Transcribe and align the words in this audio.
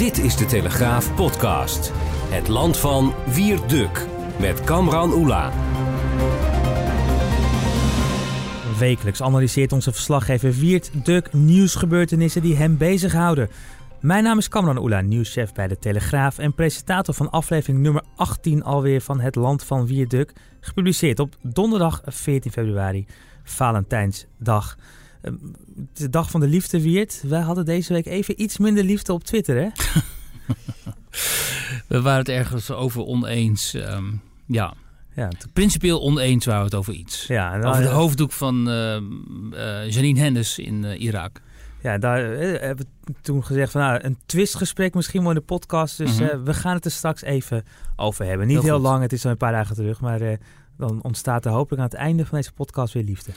Dit 0.00 0.18
is 0.18 0.36
de 0.36 0.46
Telegraaf 0.46 1.14
podcast. 1.14 1.90
Het 2.28 2.48
land 2.48 2.76
van 2.76 3.14
Wierduk 3.34 4.06
met 4.38 4.64
Kamran 4.64 5.12
Oela. 5.12 5.52
Wekelijks 8.78 9.22
analyseert 9.22 9.72
onze 9.72 9.92
verslaggever 9.92 10.52
Wiert 10.52 10.90
Duk 11.04 11.32
nieuwsgebeurtenissen 11.32 12.42
die 12.42 12.56
hem 12.56 12.76
bezighouden. 12.76 13.48
Mijn 14.00 14.24
naam 14.24 14.38
is 14.38 14.48
Kamran 14.48 14.78
Oela, 14.78 15.00
nieuwschef 15.00 15.52
bij 15.52 15.68
de 15.68 15.78
Telegraaf 15.78 16.38
en 16.38 16.54
presentator 16.54 17.14
van 17.14 17.30
aflevering 17.30 17.78
nummer 17.78 18.02
18 18.16 18.62
alweer 18.62 19.00
van 19.00 19.20
Het 19.20 19.34
Land 19.34 19.64
van 19.64 19.86
Wierduk. 19.86 20.32
Gepubliceerd 20.60 21.18
op 21.18 21.34
donderdag 21.42 22.02
14 22.04 22.52
februari, 22.52 23.06
Valentijnsdag. 23.42 24.76
Ehm, 25.22 25.34
de 25.94 26.08
dag 26.10 26.30
van 26.30 26.40
de 26.40 26.46
liefde, 26.46 26.82
Wiert. 26.82 27.22
Wij 27.26 27.40
hadden 27.40 27.64
deze 27.64 27.92
week 27.92 28.06
even 28.06 28.42
iets 28.42 28.58
minder 28.58 28.84
liefde 28.84 29.12
op 29.12 29.24
Twitter, 29.24 29.56
hè? 29.56 29.68
we 31.88 32.00
waren 32.00 32.18
het 32.18 32.28
ergens 32.28 32.70
over 32.70 33.04
oneens. 33.04 33.74
Um, 33.74 34.20
ja. 34.46 34.74
Ja, 35.14 35.28
Principieel 35.52 36.00
oneens 36.02 36.44
waren 36.44 36.60
we 36.60 36.66
het 36.66 36.74
over 36.74 36.92
iets. 36.94 37.26
Ja, 37.26 37.56
nou, 37.56 37.66
over 37.70 37.82
de 37.82 37.88
hoofddoek 37.88 38.32
van 38.32 38.68
uh, 38.68 38.96
uh, 39.52 39.90
Janine 39.90 40.20
Hennis 40.20 40.58
in 40.58 40.82
uh, 40.84 41.00
Irak. 41.00 41.40
Ja, 41.82 41.98
daar 41.98 42.32
eh, 42.32 42.60
hebben 42.60 42.86
we 43.04 43.14
toen 43.20 43.44
gezegd 43.44 43.72
van 43.72 43.80
nou, 43.80 43.98
een 44.04 44.18
twistgesprek 44.26 44.94
misschien 44.94 45.20
wel 45.20 45.30
in 45.30 45.36
de 45.36 45.42
podcast. 45.42 45.96
Dus 45.98 46.18
Mhm. 46.18 46.22
eh, 46.28 46.38
we 46.44 46.54
gaan 46.54 46.74
het 46.74 46.84
er 46.84 46.90
straks 46.90 47.22
even 47.22 47.64
over 47.96 48.24
hebben. 48.24 48.46
Niet 48.46 48.56
Heel 48.56 48.64
heel, 48.66 48.78
lang, 48.80 49.02
het 49.02 49.12
is 49.12 49.24
al 49.24 49.30
een 49.30 49.36
paar 49.36 49.52
dagen 49.52 49.74
terug. 49.74 50.00
Maar 50.00 50.20
eh, 50.20 50.36
dan 50.76 51.02
ontstaat 51.02 51.44
er 51.44 51.50
hopelijk 51.52 51.82
aan 51.82 51.88
het 51.88 51.98
einde 51.98 52.26
van 52.26 52.38
deze 52.38 52.52
podcast 52.52 52.94
weer 52.94 53.04
liefde. 53.04 53.30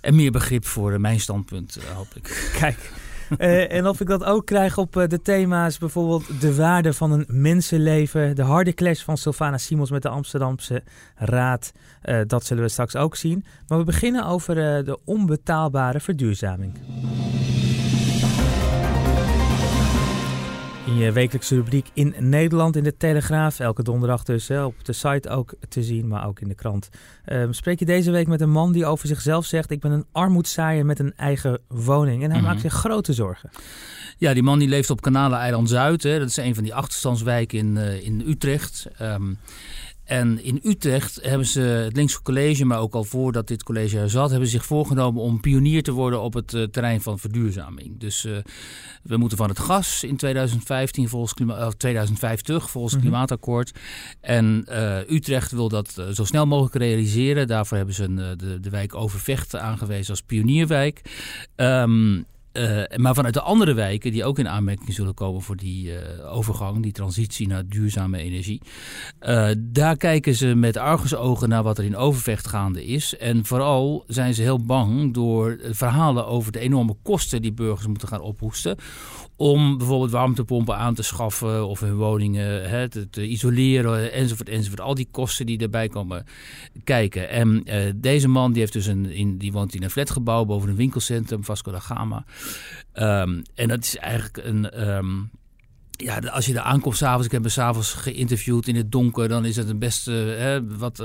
En 0.00 0.14
meer 0.14 0.30
begrip 0.30 0.64
voor 0.64 0.92
eh, 0.92 0.98
mijn 0.98 1.20
standpunt, 1.20 1.76
eh, 1.76 1.96
hoop 1.96 2.14
ik. 2.14 2.50
Kijk. 2.60 2.92
Eh, 3.38 3.72
en 3.72 3.86
of 3.86 4.00
ik 4.00 4.06
dat 4.06 4.24
ook 4.24 4.46
krijg 4.46 4.78
op 4.78 4.92
de 4.92 5.22
thema's, 5.22 5.78
bijvoorbeeld 5.78 6.40
de 6.40 6.54
waarde 6.54 6.92
van 6.92 7.12
een 7.12 7.24
mensenleven, 7.28 8.36
de 8.36 8.42
harde 8.42 8.74
clash 8.74 9.02
van 9.02 9.16
Sylvana 9.16 9.58
Simons 9.58 9.90
met 9.90 10.02
de 10.02 10.08
Amsterdamse 10.08 10.82
Raad, 11.14 11.72
dat 12.26 12.44
zullen 12.44 12.62
we 12.62 12.68
straks 12.68 12.96
ook 12.96 13.16
zien. 13.16 13.44
Maar 13.68 13.78
we 13.78 13.84
beginnen 13.84 14.26
over 14.26 14.54
de 14.84 14.98
onbetaalbare 15.04 16.00
verduurzaming. 16.00 16.72
In 20.90 20.96
je 20.96 21.12
wekelijkse 21.12 21.54
rubriek 21.54 21.86
in 21.94 22.14
Nederland 22.18 22.76
in 22.76 22.82
de 22.82 22.96
Telegraaf, 22.96 23.58
elke 23.60 23.82
donderdag 23.82 24.24
dus 24.24 24.48
hè, 24.48 24.64
op 24.64 24.84
de 24.84 24.92
site 24.92 25.28
ook 25.28 25.54
te 25.68 25.82
zien, 25.82 26.08
maar 26.08 26.26
ook 26.26 26.40
in 26.40 26.48
de 26.48 26.54
krant. 26.54 26.88
Ehm, 27.24 27.52
spreek 27.52 27.78
je 27.78 27.84
deze 27.84 28.10
week 28.10 28.26
met 28.26 28.40
een 28.40 28.50
man 28.50 28.72
die 28.72 28.86
over 28.86 29.08
zichzelf 29.08 29.46
zegt: 29.46 29.70
Ik 29.70 29.80
ben 29.80 29.90
een 29.92 30.06
armoedzaaier 30.12 30.86
met 30.86 30.98
een 30.98 31.12
eigen 31.16 31.58
woning. 31.68 32.22
En 32.22 32.30
hij 32.30 32.38
Mhm. 32.40 32.48
maakt 32.48 32.60
zich 32.60 32.72
grote 32.72 33.12
zorgen. 33.12 33.50
Ja, 34.18 34.34
die 34.34 34.42
man 34.42 34.58
die 34.58 34.68
leeft 34.68 34.90
op 34.90 35.00
Kanaleneiland 35.00 35.68
Zuid. 35.68 36.02
Hè. 36.02 36.18
Dat 36.18 36.28
is 36.28 36.36
een 36.36 36.54
van 36.54 36.64
die 36.64 36.74
achterstandswijken 36.74 37.58
in, 37.58 37.76
eh, 37.76 38.04
in 38.04 38.22
Utrecht. 38.26 38.86
Ehm, 38.98 39.32
en 40.10 40.44
in 40.44 40.60
Utrecht 40.62 41.18
hebben 41.22 41.46
ze 41.46 41.60
het 41.60 41.96
linkse 41.96 42.22
college, 42.22 42.64
maar 42.64 42.78
ook 42.78 42.94
al 42.94 43.04
voordat 43.04 43.48
dit 43.48 43.62
college 43.62 43.98
er 43.98 44.10
zat, 44.10 44.30
hebben 44.30 44.48
ze 44.48 44.56
zich 44.56 44.66
voorgenomen 44.66 45.22
om 45.22 45.40
pionier 45.40 45.82
te 45.82 45.92
worden 45.92 46.20
op 46.20 46.34
het 46.34 46.54
eh, 46.54 46.62
terrein 46.62 47.00
van 47.00 47.18
verduurzaming. 47.18 47.98
Dus 47.98 48.24
eh, 48.24 48.32
we 49.02 49.16
moeten 49.16 49.38
van 49.38 49.48
het 49.48 49.58
gas 49.58 50.04
in 50.04 50.16
2015 50.16 51.08
volgens 51.08 51.34
klima 51.34 51.66
of 51.66 51.74
2050 51.74 52.70
volgens 52.70 52.92
het 52.92 53.02
Mhm. 53.02 53.10
klimaatakkoord. 53.10 53.72
En 54.20 54.64
eh, 54.66 55.10
Utrecht 55.10 55.50
wil 55.52 55.68
dat 55.68 56.02
zo 56.12 56.24
snel 56.24 56.46
mogelijk 56.46 56.74
realiseren. 56.74 57.46
Daarvoor 57.46 57.76
hebben 57.76 57.94
ze 57.94 58.04
een, 58.04 58.16
de, 58.16 58.60
de 58.60 58.70
wijk 58.70 58.94
Overvecht 58.94 59.56
aangewezen 59.56 60.10
als 60.10 60.22
pionierwijk. 60.22 61.00
Ehm, 61.56 62.22
eh, 62.52 62.82
maar 62.96 63.14
vanuit 63.14 63.34
de 63.34 63.40
andere 63.40 63.74
wijken, 63.74 64.12
die 64.12 64.24
ook 64.24 64.38
in 64.38 64.48
aanmerking 64.48 64.94
zullen 64.94 65.14
komen 65.14 65.42
voor 65.42 65.56
die 65.56 65.96
eh, 65.96 66.34
overgang, 66.34 66.82
die 66.82 66.92
transitie 66.92 67.48
naar 67.48 67.66
duurzame 67.66 68.18
energie. 68.18 68.60
eh, 69.18 69.48
daar 69.58 69.96
kijken 69.96 70.34
ze 70.34 70.54
met 70.54 70.76
argusogen 70.76 71.48
naar 71.48 71.62
wat 71.62 71.78
er 71.78 71.84
in 71.84 71.96
Overvecht 71.96 72.46
gaande 72.46 72.84
is. 72.84 73.16
En 73.16 73.44
vooral 73.44 74.04
zijn 74.06 74.34
ze 74.34 74.42
heel 74.42 74.64
bang 74.64 75.14
door 75.14 75.58
verhalen 75.70 76.26
over 76.26 76.52
de 76.52 76.58
enorme 76.58 76.96
kosten 77.02 77.42
die 77.42 77.52
burgers 77.52 77.86
moeten 77.86 78.08
gaan 78.08 78.20
ophoesten. 78.20 78.76
Om 79.40 79.78
bijvoorbeeld 79.78 80.10
warmtepompen 80.10 80.76
aan 80.76 80.94
te 80.94 81.02
schaffen 81.02 81.66
of 81.66 81.80
hun 81.80 81.96
woningen 81.96 82.70
hè, 82.70 82.88
te, 82.88 83.28
isoleren 83.28 84.12
enzovoort 84.12 84.48
enzovoort. 84.48 84.80
Al 84.80 84.94
die 84.94 85.08
kosten 85.10 85.46
die 85.46 85.58
erbij 85.58 85.88
komen 85.88 86.24
kijken. 86.84 87.28
En 87.28 87.64
eh, 87.64 87.92
deze 87.96 88.28
man 88.28 88.50
die, 88.52 88.60
heeft 88.60 88.72
dus 88.72 88.86
een, 88.86 89.06
in, 89.06 89.38
die 89.38 89.52
woont 89.52 89.74
in 89.74 89.82
een 89.82 89.90
flatgebouw 89.90 90.44
boven 90.44 90.68
een 90.68 90.76
winkelcentrum, 90.76 91.44
Vasco 91.44 91.72
da 91.72 91.78
Gama. 91.78 92.24
Ehm, 92.92 93.42
en 93.54 93.68
dat 93.68 93.84
is 93.84 93.96
eigenlijk 93.96 94.36
een... 94.46 94.70
ehm, 94.70 95.08
ja, 95.90 96.18
als 96.18 96.46
je 96.46 96.52
daar 96.52 96.62
aankomt 96.62 96.96
s'avonds, 96.96 97.26
ik 97.26 97.32
heb 97.32 97.42
hem 97.42 97.50
s'avonds 97.50 97.92
geïnterviewd 97.92 98.68
in 98.68 98.76
het 98.76 98.92
donker, 98.92 99.28
dan 99.28 99.44
is 99.44 99.56
het 99.56 99.68
een 99.68 99.78
best 99.78 100.08
eh, 100.08 100.14
hè, 100.14 100.76
wat. 100.76 101.04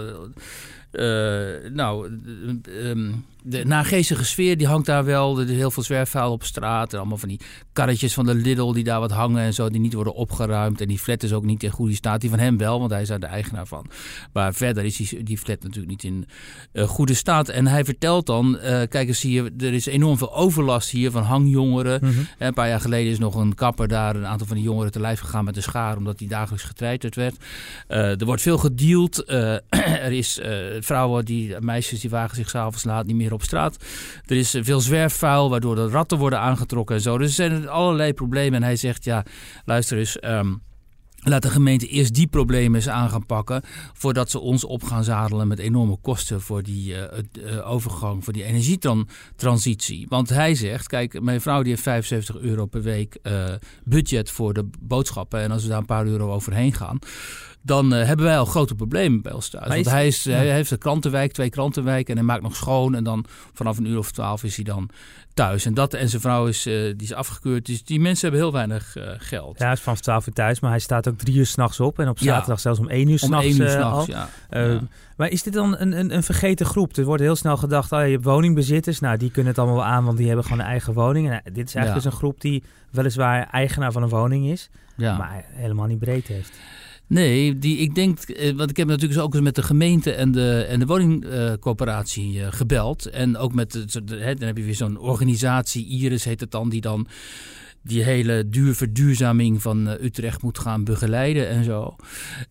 eh, 0.92 1.72
nou, 1.72 2.20
ehm, 2.64 3.12
de 3.46 3.66
nageestige 3.66 4.26
sfeer 4.26 4.58
die 4.58 4.68
hangt 4.68 4.86
daar 4.86 5.06
wel. 5.06 5.40
Er 5.40 5.50
is 5.50 5.56
heel 5.56 5.72
veel 5.72 5.84
zwerfvuil 5.84 6.32
op 6.32 6.44
straat. 6.44 6.94
En 6.94 7.00
allemaal 7.00 7.18
van 7.18 7.30
die 7.30 7.40
karretjes 7.74 8.14
van 8.14 8.26
de 8.26 8.36
Lidl 8.36 8.72
die 8.72 8.84
daar 8.84 9.00
wat 9.00 9.12
hangen 9.12 9.44
en 9.44 9.54
zo, 9.54 9.70
die 9.70 9.80
niet 9.80 9.94
worden 9.94 10.14
opgeruimd. 10.14 10.82
En 10.82 10.88
die 10.88 11.00
flat 11.00 11.24
is 11.24 11.34
ook 11.34 11.44
niet 11.44 11.64
in 11.64 11.70
goede 11.70 11.96
staat. 11.96 12.22
Die 12.22 12.30
van 12.30 12.40
hem 12.40 12.58
wel, 12.58 12.80
want 12.80 12.92
hij 12.92 13.02
is 13.02 13.08
daar 13.08 13.20
de 13.20 13.26
eigenaar 13.26 13.68
van. 13.68 13.86
Maar 14.34 14.54
verder 14.54 14.86
is 14.86 14.96
die, 14.96 15.24
die 15.24 15.38
flat 15.38 15.64
natuurlijk 15.64 15.88
niet 15.88 16.04
in 16.04 16.28
eh, 16.72 16.88
goede 16.88 17.14
staat. 17.14 17.50
En 17.50 17.68
hij 17.68 17.86
vertelt 17.86 18.26
dan, 18.26 18.58
eh, 18.58 18.88
kijk 18.88 19.08
eens 19.08 19.22
hier, 19.22 19.52
er 19.58 19.74
is 19.74 19.86
enorm 19.86 20.18
veel 20.18 20.36
overlast 20.36 20.90
hier 20.90 21.12
van 21.12 21.24
hangjongeren. 21.24 22.00
Mhm. 22.02 22.20
Een 22.38 22.54
paar 22.54 22.68
jaar 22.68 22.82
geleden 22.82 23.12
is 23.12 23.20
nog 23.20 23.36
een 23.36 23.56
kapper 23.56 23.88
daar 23.88 24.16
een 24.16 24.26
aantal 24.26 24.48
van 24.48 24.56
die 24.56 24.66
jongeren 24.66 24.92
te 24.92 25.00
lijf 25.00 25.20
gegaan 25.20 25.46
met 25.46 25.56
een 25.56 25.64
schaar, 25.64 25.98
omdat 25.98 26.18
die 26.18 26.28
dagelijks 26.28 26.66
getreiterd 26.66 27.16
werd. 27.16 27.36
Eh, 27.88 28.20
er 28.20 28.26
wordt 28.26 28.42
veel 28.42 28.58
gedeeld. 28.58 29.24
Eh, 29.24 29.54
er 30.08 30.12
is 30.12 30.40
eh, 30.40 30.56
vrouwen 30.80 31.26
die, 31.26 31.60
meisjes 31.60 32.00
die 32.00 32.10
wagen 32.10 32.36
zich 32.36 32.50
s'avonds 32.50 32.84
laat 32.84 33.06
niet 33.06 33.16
meer 33.16 33.34
op 33.36 33.44
straat. 33.44 33.78
Er 34.26 34.38
is 34.38 34.58
veel 34.60 34.80
zwerfvuil, 34.80 35.50
waardoor 35.50 35.76
de 35.76 35.88
ratten 35.90 36.18
worden 36.18 36.40
aangetrokken 36.40 36.96
en 36.96 37.02
zo. 37.02 37.18
Dus 37.18 37.28
er 37.28 37.34
zijn 37.34 37.68
allerlei 37.68 38.14
problemen. 38.14 38.54
En 38.54 38.64
hij 38.64 38.76
zegt, 38.76 39.04
ja, 39.04 39.26
luister 39.66 39.98
eens. 39.98 40.20
ehm, 40.20 40.54
Laat 41.28 41.42
de 41.42 41.50
gemeente 41.50 41.88
eerst 41.88 42.14
die 42.14 42.28
problemen 42.28 42.76
eens 42.76 42.90
aan 42.90 43.10
gaan 43.10 43.26
pakken. 43.26 43.62
voordat 43.94 44.30
ze 44.32 44.40
ons 44.40 44.66
op 44.66 44.84
gaan 44.84 45.04
zadelen 45.04 45.48
met 45.48 45.60
enorme 45.60 45.98
kosten 46.02 46.42
voor 46.42 46.64
die 46.64 46.96
eh, 46.96 47.20
eh, 47.58 47.72
overgang, 47.72 48.24
voor 48.24 48.34
die 48.34 48.44
energietransitie. 48.44 50.06
Want 50.10 50.30
hij 50.30 50.56
zegt: 50.56 50.88
Kijk, 50.88 51.22
mijn 51.22 51.42
vrouw 51.42 51.62
die 51.62 51.72
heeft 51.72 51.84
75 51.84 52.38
euro 52.38 52.66
per 52.66 52.82
week 52.82 53.18
eh, 53.22 53.54
budget 53.84 54.32
voor 54.32 54.54
de 54.54 54.70
boodschappen. 54.80 55.40
En 55.40 55.52
als 55.52 55.64
we 55.64 55.70
daar 55.70 55.78
een 55.78 55.86
paar 55.86 56.06
euro 56.06 56.32
overheen 56.34 56.74
gaan. 56.74 57.00
Dan 57.66 57.94
eh, 57.94 58.06
hebben 58.06 58.26
wij 58.26 58.38
al 58.38 58.46
grote 58.46 58.76
problemen 58.76 59.22
bij 59.22 59.32
ons 59.32 59.50
thuis. 59.50 59.68
Want 59.68 59.90
hij, 59.90 60.08
is, 60.08 60.24
ja. 60.24 60.36
hij 60.36 60.52
heeft 60.52 60.72
een 60.72 60.78
krantenwijk, 60.78 61.32
twee 61.32 61.50
krantenwijken. 61.50 62.12
en 62.12 62.18
hij 62.18 62.26
maakt 62.26 62.42
nog 62.42 62.56
schoon. 62.56 62.96
En 62.96 63.04
dan 63.04 63.26
vanaf 63.54 63.78
een 63.78 63.86
uur 63.86 63.98
of 63.98 64.12
twaalf 64.12 64.44
is 64.44 64.56
hij 64.56 64.66
dan 64.66 64.90
thuis. 65.34 65.66
En, 65.66 65.74
dat, 65.74 65.94
en 65.94 66.10
zijn 66.10 66.22
vrouw 66.22 66.48
is, 66.48 66.66
eh, 66.66 66.74
die 66.74 66.96
is 67.02 67.14
afgekeurd. 67.14 67.66
Dus 67.66 67.84
die 67.84 68.00
mensen 68.00 68.22
hebben 68.22 68.40
heel 68.40 68.52
weinig 68.54 68.96
eh, 68.96 69.10
geld. 69.18 69.60
Ja, 69.60 69.64
hij 69.66 69.74
is 69.74 69.80
vanaf 69.80 70.00
12 70.02 70.28
uur 70.28 70.34
thuis, 70.34 70.60
maar 70.60 70.70
hij 70.70 70.80
staat 70.80 71.08
ook 71.08 71.18
drie 71.18 71.36
uur 71.36 71.46
s'nachts 71.46 71.80
op. 71.80 72.00
En 72.00 72.10
op 72.10 72.18
Ja. 72.18 72.26
zaterdag 72.26 72.60
zelfs 72.60 72.80
om 72.80 72.90
één 72.90 73.06
uur 73.08 73.22
Om 73.22 73.28
s'nachts 73.28 73.46
één 73.46 73.60
uur 73.60 73.66
eh, 73.68 73.72
s'nachts, 73.74 74.06
ja. 74.06 74.30
Eh, 74.50 74.72
Ja. 74.72 74.82
Maar 75.18 75.30
is 75.30 75.44
dit 75.44 75.54
dan 75.54 75.78
een, 75.78 76.00
een, 76.00 76.16
een 76.16 76.24
vergeten 76.24 76.66
groep? 76.66 76.98
Er 76.98 77.06
wordt 77.06 77.22
heel 77.22 77.36
snel 77.36 77.58
gedacht, 77.58 77.92
oh, 77.92 78.06
je 78.06 78.12
hebt 78.12 78.24
woningbezitters. 78.24 79.00
Nou, 79.00 79.18
die 79.18 79.32
kunnen 79.32 79.52
het 79.52 79.60
allemaal 79.60 79.78
wel 79.78 79.86
aan, 79.88 80.06
want 80.06 80.18
die 80.18 80.28
hebben 80.28 80.46
gewoon 80.46 80.60
een 80.60 80.66
eigen 80.66 80.94
woning. 80.94 81.30
En 81.30 81.34
eh, 81.44 81.54
dit 81.54 81.68
is 81.68 81.76
eigenlijk 81.76 82.04
dus 82.06 82.14
een 82.14 82.20
groep 82.20 82.42
die 82.42 82.64
weliswaar 82.92 83.48
eigenaar 83.52 83.92
van 83.92 84.04
een 84.04 84.10
woning 84.10 84.48
is. 84.50 84.70
Maar 84.98 85.46
helemaal 85.48 85.86
niet 85.86 86.00
breed 86.00 86.28
heeft. 86.28 86.52
Nee, 87.08 87.60
die, 87.60 87.78
ik 87.78 87.96
denk, 87.96 88.20
eh, 88.20 88.56
want 88.56 88.70
ik 88.70 88.78
heb 88.78 88.88
natuurlijk 88.88 89.22
ook 89.22 89.34
eens 89.34 89.44
met 89.44 89.56
de 89.56 89.64
gemeente 89.64 90.14
en 90.14 90.32
de, 90.32 90.66
en 90.70 90.80
de 90.80 90.86
woningcoöperatie 90.86 92.42
eh, 92.42 92.48
gebeld. 92.52 93.06
En 93.06 93.38
ook 93.38 93.54
met, 93.54 93.72
de, 93.72 94.04
dan 94.06 94.48
heb 94.48 94.58
je 94.58 94.64
weer 94.64 94.76
zo'n 94.76 94.98
organisatie, 94.98 95.88
Iris 95.88 96.24
heet 96.24 96.40
het 96.40 96.52
dan, 96.52 96.70
die 96.70 96.82
dan 96.82 97.08
die 97.82 98.04
hele 98.04 98.50
duur 98.50 98.76
verduurzaming 98.76 99.62
van 99.62 99.88
Utrecht 99.88 100.42
moet 100.42 100.60
gaan 100.60 100.84
begeleiden 100.84 101.50
en 101.50 101.64
zo. 101.64 101.96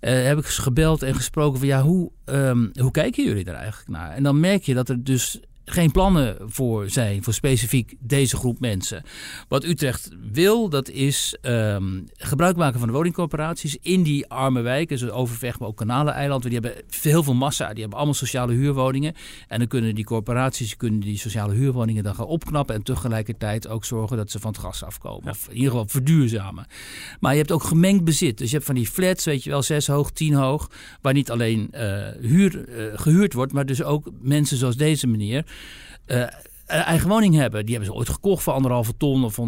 heb 0.00 0.38
ik 0.38 0.46
gebeld 0.46 1.02
en 1.02 1.14
gesproken 1.14 1.58
van 1.58 1.68
ja, 1.68 1.82
hoe, 1.82 2.10
um, 2.24 2.70
hoe 2.72 2.90
kijken 2.90 3.24
jullie 3.24 3.44
er 3.44 3.54
eigenlijk 3.54 3.88
naar? 3.88 4.10
En 4.10 4.22
dan 4.22 4.40
merk 4.40 4.62
je 4.62 4.74
dat 4.74 4.88
er 4.88 5.04
dus 5.04 5.40
geen 5.64 5.90
plannen 5.90 6.36
voor 6.46 6.90
zijn, 6.90 7.22
voor 7.22 7.32
specifiek 7.32 7.94
deze 7.98 8.36
groep 8.36 8.60
mensen. 8.60 9.02
Wat 9.48 9.64
Utrecht 9.64 10.08
wil, 10.32 10.68
dat 10.68 10.88
is 10.88 11.36
um, 11.42 12.04
gebruik 12.16 12.56
maken 12.56 12.78
van 12.78 12.88
de 12.88 12.94
woningcorporaties 12.94 13.76
in 13.82 14.02
die 14.02 14.26
arme 14.28 14.60
wijken, 14.60 14.98
zoals 14.98 15.14
Overvecht, 15.14 15.58
maar 15.58 15.68
ook 15.68 15.76
Kanaleneiland. 15.76 16.42
Die 16.42 16.52
hebben 16.52 16.74
heel 17.02 17.22
veel 17.22 17.34
massa, 17.34 17.68
die 17.68 17.80
hebben 17.80 17.96
allemaal 17.96 18.14
sociale 18.14 18.52
huurwoningen. 18.52 19.14
En 19.48 19.58
dan 19.58 19.68
kunnen 19.68 19.94
die 19.94 20.04
corporaties 20.04 20.76
kunnen 20.76 21.00
die 21.00 21.18
sociale 21.18 21.54
huurwoningen 21.54 22.04
dan 22.04 22.14
gaan 22.14 22.26
opknappen 22.26 22.74
en 22.74 22.82
tegelijkertijd 22.82 23.68
ook 23.68 23.84
zorgen 23.84 24.16
dat 24.16 24.30
ze 24.30 24.40
van 24.40 24.50
het 24.50 24.60
gas 24.60 24.84
afkomen. 24.84 25.30
Of 25.30 25.48
in 25.48 25.54
ieder 25.54 25.70
geval 25.70 25.88
verduurzamen. 25.88 26.66
Maar 27.20 27.32
je 27.32 27.38
hebt 27.38 27.52
ook 27.52 27.62
gemengd 27.62 28.04
bezit. 28.04 28.38
Dus 28.38 28.48
je 28.48 28.54
hebt 28.54 28.66
van 28.66 28.74
die 28.74 28.86
flats, 28.86 29.24
weet 29.24 29.44
je 29.44 29.50
wel, 29.50 29.62
zes 29.62 29.86
hoog, 29.86 30.10
tien 30.10 30.34
hoog, 30.34 30.70
waar 31.00 31.12
niet 31.12 31.30
alleen 31.30 31.70
uh, 31.74 31.80
huur, 32.20 32.68
uh, 32.68 32.84
gehuurd 32.94 33.32
wordt, 33.32 33.52
maar 33.52 33.66
dus 33.66 33.82
ook 33.82 34.10
mensen 34.20 34.56
zoals 34.56 34.76
deze 34.76 35.06
meneer 35.06 35.44
uh, 36.10 36.30
eigen 36.66 37.08
woning 37.08 37.34
hebben. 37.34 37.64
Die 37.64 37.74
hebben 37.74 37.92
ze 37.92 37.98
ooit 37.98 38.08
gekocht 38.08 38.42
voor 38.42 38.52
anderhalve 38.52 38.96
ton 38.96 39.24
of 39.24 39.38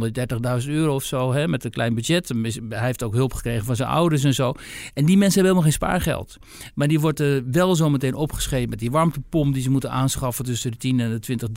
130.000 0.63 0.69
euro 0.69 0.95
of 0.95 1.05
zo. 1.05 1.33
Hè, 1.33 1.49
met 1.49 1.65
een 1.65 1.71
klein 1.71 1.95
budget. 1.95 2.33
Hij 2.69 2.85
heeft 2.85 3.03
ook 3.03 3.15
hulp 3.15 3.33
gekregen 3.33 3.65
van 3.65 3.77
zijn 3.77 3.89
ouders 3.89 4.25
en 4.25 4.35
zo. 4.35 4.55
En 4.95 5.05
die 5.05 5.17
mensen 5.17 5.43
hebben 5.43 5.43
helemaal 5.43 5.63
geen 5.63 5.73
spaargeld. 5.73 6.37
Maar 6.75 6.89
die 6.89 7.01
wordt 7.01 7.21
uh, 7.21 7.43
wel 7.51 7.75
zo 7.75 7.91
meteen 7.91 8.15
opgeschreven 8.15 8.69
met 8.69 8.79
die 8.79 8.91
warmtepomp 8.91 9.55
die 9.55 9.63
ze 9.63 9.71
moeten 9.71 9.91
aanschaffen 9.91 10.45
tussen 10.45 10.71
de 10.71 10.77
10 10.77 11.01
en 11.01 11.11
de 11.11 11.19
20, 11.19 11.49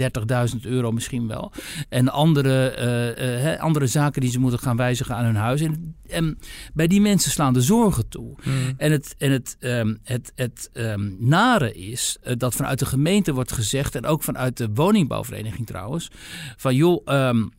30.000 0.54 0.60
euro 0.62 0.92
misschien 0.92 1.28
wel. 1.28 1.52
En 1.90 2.10
andere, 2.10 2.76
uh, 3.18 3.54
uh, 3.54 3.60
andere 3.60 3.88
zaken 3.88 4.22
die 4.22 4.32
ze 4.32 4.40
moeten 4.40 4.60
gaan 4.60 4.78
wijzigen 4.78 5.16
aan 5.16 5.26
hun 5.26 5.36
huis. 5.36 5.62
En, 5.62 5.96
en 6.08 6.38
bij 6.74 6.88
die 6.88 7.02
mensen 7.02 7.32
slaan 7.32 7.54
de 7.54 7.62
zorgen 7.62 8.10
toe. 8.10 8.36
Mm. 8.44 8.54
En 8.78 8.92
het, 8.92 9.16
en 9.18 9.32
het, 9.32 9.58
um, 9.60 10.00
het, 10.04 10.32
het 10.36 10.70
um, 10.74 11.16
nare 11.20 11.74
is 11.74 12.18
dat 12.38 12.56
vanuit 12.56 12.80
de 12.80 12.86
gemeente 12.86 13.34
wordt 13.34 13.52
gezegd 13.52 13.96
en 13.96 14.06
ook 14.06 14.24
vanuit 14.24 14.58
de 14.58 14.70
woningbouwvereniging 14.74 15.49
trouwens. 15.66 16.12
Van 16.58 16.76
joh, 16.76 17.02
um, 17.06 17.52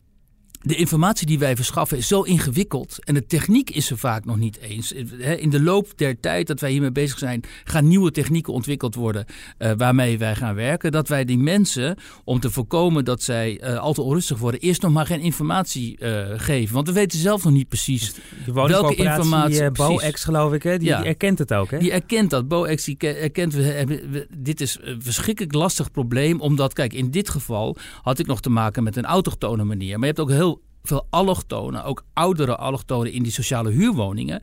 de 0.63 0.75
informatie 0.75 1.27
die 1.27 1.39
wij 1.39 1.55
verschaffen 1.55 1.97
is 1.97 2.07
zo 2.07 2.21
ingewikkeld. 2.21 3.03
En 3.03 3.13
de 3.13 3.25
techniek 3.25 3.69
is 3.69 3.89
er 3.89 3.97
vaak 3.97 4.25
nog 4.25 4.37
niet 4.37 4.57
eens. 4.57 4.91
In 5.37 5.49
de 5.49 5.61
loop 5.61 5.87
der 5.95 6.19
tijd 6.19 6.47
dat 6.47 6.59
wij 6.59 6.71
hiermee 6.71 6.91
bezig 6.91 7.17
zijn, 7.17 7.43
gaan 7.63 7.87
nieuwe 7.87 8.11
technieken 8.11 8.53
ontwikkeld 8.53 8.95
worden 8.95 9.25
uh, 9.59 9.71
waarmee 9.77 10.17
wij 10.17 10.35
gaan 10.35 10.55
werken. 10.55 10.91
Dat 10.91 11.07
wij 11.07 11.25
die 11.25 11.37
mensen, 11.37 11.97
om 12.23 12.39
te 12.39 12.51
voorkomen 12.51 13.05
dat 13.05 13.23
zij 13.23 13.61
uh, 13.63 13.77
al 13.77 13.93
te 13.93 14.01
onrustig 14.01 14.37
worden, 14.37 14.59
eerst 14.59 14.81
nog 14.81 14.91
maar 14.91 15.05
geen 15.05 15.19
informatie 15.19 15.97
uh, 15.99 16.25
geven. 16.35 16.73
Want 16.73 16.87
we 16.87 16.93
weten 16.93 17.19
zelf 17.19 17.43
nog 17.43 17.53
niet 17.53 17.67
precies 17.67 18.13
welke 18.53 18.95
informatie. 18.95 19.71
BoEx 19.71 20.23
geloof 20.23 20.53
ik, 20.53 20.63
hè? 20.63 20.77
Die, 20.77 20.87
ja, 20.87 20.97
die, 20.97 21.07
erkent 21.07 21.39
het 21.39 21.53
ook. 21.53 21.71
Hè? 21.71 21.77
Die 21.77 21.91
erkent 21.91 22.29
dat. 22.29 22.47
BoEx 22.47 22.83
die 22.83 22.97
erkent, 22.97 23.53
we, 23.53 23.85
we, 23.85 24.27
dit 24.37 24.61
is 24.61 24.77
een 24.81 25.01
verschrikkelijk 25.01 25.53
lastig 25.53 25.91
probleem. 25.91 26.41
Omdat, 26.41 26.73
kijk, 26.73 26.93
in 26.93 27.11
dit 27.11 27.29
geval 27.29 27.75
had 28.01 28.19
ik 28.19 28.27
nog 28.27 28.41
te 28.41 28.49
maken 28.49 28.83
met 28.83 28.95
een 28.95 29.05
autochtone 29.05 29.63
manier. 29.63 29.99
Maar 29.99 30.07
je 30.07 30.13
hebt 30.13 30.19
ook 30.19 30.29
heel 30.29 30.50
veel 30.83 31.07
allochtonen, 31.09 31.83
ook 31.83 32.05
oudere 32.13 32.55
allochtonen 32.55 33.11
in 33.11 33.23
die 33.23 33.31
sociale 33.31 33.69
huurwoningen. 33.69 34.41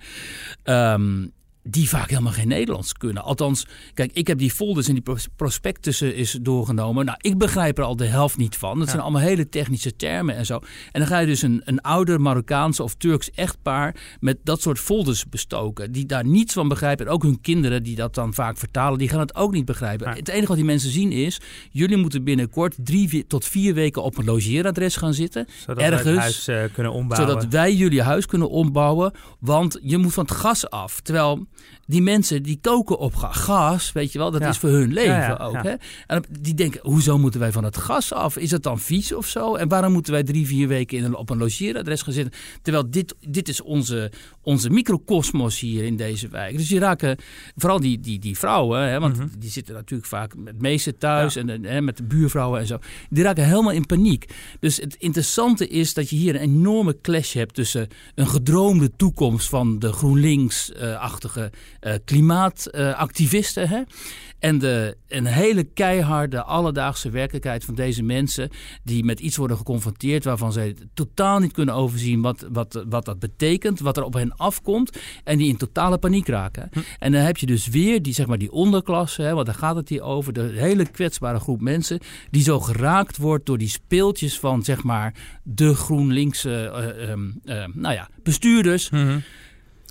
Um, 0.65 1.33
die 1.71 1.89
vaak 1.89 2.11
helemaal 2.11 2.33
geen 2.33 2.49
Nederlands 2.49 2.93
kunnen. 2.93 3.23
Althans, 3.23 3.67
kijk, 3.95 4.11
ik 4.13 4.27
heb 4.27 4.39
die 4.39 4.51
folders 4.51 4.89
en 4.89 4.95
die 4.95 5.17
prospectussen 5.37 6.15
is 6.15 6.39
doorgenomen. 6.43 7.05
Nou, 7.05 7.19
ik 7.21 7.39
begrijp 7.39 7.79
er 7.79 7.85
al 7.85 7.97
de 7.97 8.07
helft 8.07 8.37
niet 8.37 8.57
van. 8.57 8.79
Dat 8.79 8.89
zijn 8.89 9.03
allemaal 9.03 9.21
hele 9.21 9.49
technische 9.49 9.97
termen 9.97 10.37
en 10.37 10.47
zo. 10.47 10.55
En 10.93 11.01
dan 11.01 11.07
ga 11.09 11.19
je 11.19 11.27
dus 11.27 11.43
een, 11.43 11.63
een 11.65 11.81
ouder 11.81 12.21
Marokkaanse 12.21 12.83
of 12.83 12.95
Turks 12.95 13.31
echtpaar 13.31 13.97
met 14.21 14.39
dat 14.43 14.61
soort 14.61 14.79
folders 14.79 15.29
bestoken. 15.29 15.93
Die 15.93 16.07
daar 16.07 16.27
niets 16.27 16.53
van 16.53 16.69
begrijpen. 16.69 17.07
En 17.07 17.13
ook 17.13 17.23
hun 17.23 17.41
kinderen 17.41 17.83
die 17.83 17.97
dat 17.97 18.15
dan 18.15 18.35
vaak 18.35 18.59
vertalen, 18.59 18.99
die 18.99 19.09
gaan 19.09 19.21
het 19.21 19.35
ook 19.35 19.53
niet 19.53 19.65
begrijpen. 19.65 20.09
Het 20.09 20.29
enige 20.29 20.47
wat 20.47 20.57
die 20.57 20.65
mensen 20.65 20.91
zien 20.91 21.13
is, 21.13 21.41
jullie 21.71 21.97
moeten 21.97 22.25
binnenkort 22.25 22.75
drie 22.79 23.27
tot 23.27 23.45
vier 23.45 23.75
weken 23.75 24.03
op 24.03 24.19
een 24.19 24.25
logeeradres 24.25 24.97
gaan 24.97 25.15
zitten. 25.15 25.47
Zodat 25.67 25.83
ergens, 25.83 26.03
wij 26.03 26.13
het 26.13 26.21
huis 26.23 26.49
uh, 26.49 26.75
kunnen 26.75 26.93
ombouwen. 26.93 27.31
Zodat 27.31 27.53
wij 27.53 27.75
jullie 27.75 28.03
huis 28.03 28.27
kunnen 28.27 28.51
ombouwen. 28.51 29.13
Want 29.41 29.79
je 29.83 29.99
moet 29.99 30.15
van 30.15 30.25
het 30.25 30.35
gas 30.35 30.71
af. 30.71 31.01
Terwijl 31.01 31.47
die 31.89 32.03
mensen 32.03 32.43
die 32.43 32.59
koken 32.61 32.99
op 32.99 33.15
gas, 33.15 33.93
weet 33.93 34.13
je 34.13 34.19
wel, 34.19 34.31
dat 34.31 34.43
is 34.43 34.59
voor 34.59 34.69
hun 34.69 34.93
leven 34.93 35.39
ook. 35.39 35.63
Hè? 35.63 35.75
En 36.07 36.25
die 36.41 36.55
denken, 36.55 36.81
hoezo 36.83 37.19
moeten 37.19 37.41
wij 37.41 37.53
van 37.53 37.65
het 37.65 37.77
gas 37.77 38.13
af? 38.13 38.37
Is 38.37 38.51
het 38.51 38.63
dan 38.63 38.79
vies 38.79 39.15
of 39.15 39.27
zo? 39.27 39.55
En 39.55 39.69
waarom 39.69 39.93
moeten 39.93 40.13
wij 40.13 40.23
drie, 40.23 40.47
vier 40.47 40.69
weken 40.69 40.99
in 40.99 41.05
een, 41.05 41.15
op 41.15 41.31
een 41.31 41.39
logeeradres 41.39 42.03
gaan 42.03 42.13
zitten? 42.13 42.41
Terwijl 42.63 42.91
dit, 42.91 43.15
dit 43.29 43.49
is 43.49 43.61
onze, 43.61 44.13
onze 44.43 44.71
microcosmos 44.71 45.61
hier 45.61 45.85
in 45.85 45.97
deze 45.97 46.29
wijk. 46.29 46.57
Dus 46.57 46.69
die 46.69 46.79
raken, 46.79 47.17
vooral 47.57 47.81
die, 47.81 48.01
die, 48.01 48.19
die 48.19 48.39
vrouwen, 48.39 48.81
hè, 48.81 49.01
want 49.01 49.17
mhm. 49.17 49.27
die 49.39 49.51
zitten 49.51 49.75
natuurlijk 49.75 50.09
vaak 50.09 50.37
met 50.37 50.61
meesten 50.61 50.99
thuis 50.99 51.37
en 51.37 51.65
hè, 51.65 51.81
met 51.81 51.97
de 51.97 52.03
buurvrouwen 52.03 52.61
en 52.61 52.67
zo. 52.67 52.79
Die 53.11 53.23
raken 53.23 53.45
helemaal 53.45 53.73
in 53.73 53.87
paniek. 53.87 54.29
Dus 54.61 54.77
het 54.77 54.97
interessante 54.99 55.69
is 55.69 55.95
dat 55.95 56.11
je 56.11 56.17
hier 56.17 56.35
een 56.35 56.41
enorme 56.41 57.01
clash 57.01 57.33
hebt 57.33 57.55
tussen 57.55 57.89
een 58.15 58.29
gedroomde 58.29 58.91
toekomst 58.97 59.49
van 59.49 59.79
de 59.79 59.93
GroenLinks-achtige 59.93 61.41
uh, 61.41 61.48
klimaatactivisten. 62.05 63.69
Hè? 63.69 63.83
En 64.39 64.59
de, 64.59 64.97
een 65.09 65.27
hele 65.27 65.65
keiharde 65.65 66.43
alledaagse 66.43 67.11
werkelijkheid 67.11 67.65
van 67.65 67.75
deze 67.75 68.03
mensen 68.03 68.51
die 68.83 69.05
met 69.05 69.21
iets 69.21 69.37
worden 69.37 69.57
geconfronteerd 69.57 70.25
waarvan 70.25 70.53
ze 70.53 70.75
totaal 70.95 71.39
niet 71.39 71.53
kunnen 71.53 71.75
overzien 71.75 72.21
wat, 72.21 72.47
wat, 72.53 72.85
wat 72.89 73.05
dat 73.05 73.19
betekent, 73.19 73.81
wat 73.81 73.97
er 73.97 74.03
op 74.03 74.15
hen 74.15 74.37
afkomt 74.37 74.99
en 75.25 75.39
die 75.39 75.49
in 75.49 75.57
totale 75.57 75.99
paniek 75.99 76.29
raken. 76.29 76.69
Hm. 76.73 76.79
En 76.99 77.13
dan 77.13 77.21
heb 77.21 77.37
je 77.37 77.47
dus 77.47 77.69
weer 77.69 78.03
die, 78.03 78.15
zeg 78.15 78.27
maar, 78.27 78.39
die 78.39 78.53
onderklasse, 78.53 79.23
hè, 79.23 79.35
want 79.35 79.47
daar 79.47 79.55
gaat 79.55 79.77
het 79.77 79.89
hier 79.89 80.03
over, 80.03 80.33
de 80.33 80.53
hele 80.55 80.87
kwetsbare 80.87 81.41
groep 81.41 81.61
mensen 81.61 82.01
die 82.31 82.43
zo 82.43 82.61
geraakt 82.61 83.17
wordt 83.17 83.47
door 83.47 83.59
die 83.59 83.69
speeltjes 83.69 84.39
van 84.39 84.63
zeg 84.63 84.83
maar 84.83 85.15
de 85.43 85.75
GroenLinkse 85.75 86.73
uh, 87.45 87.65
nou 87.73 87.95
ja, 87.95 88.09
bestuurders. 88.23 88.91
Hm 88.91 89.19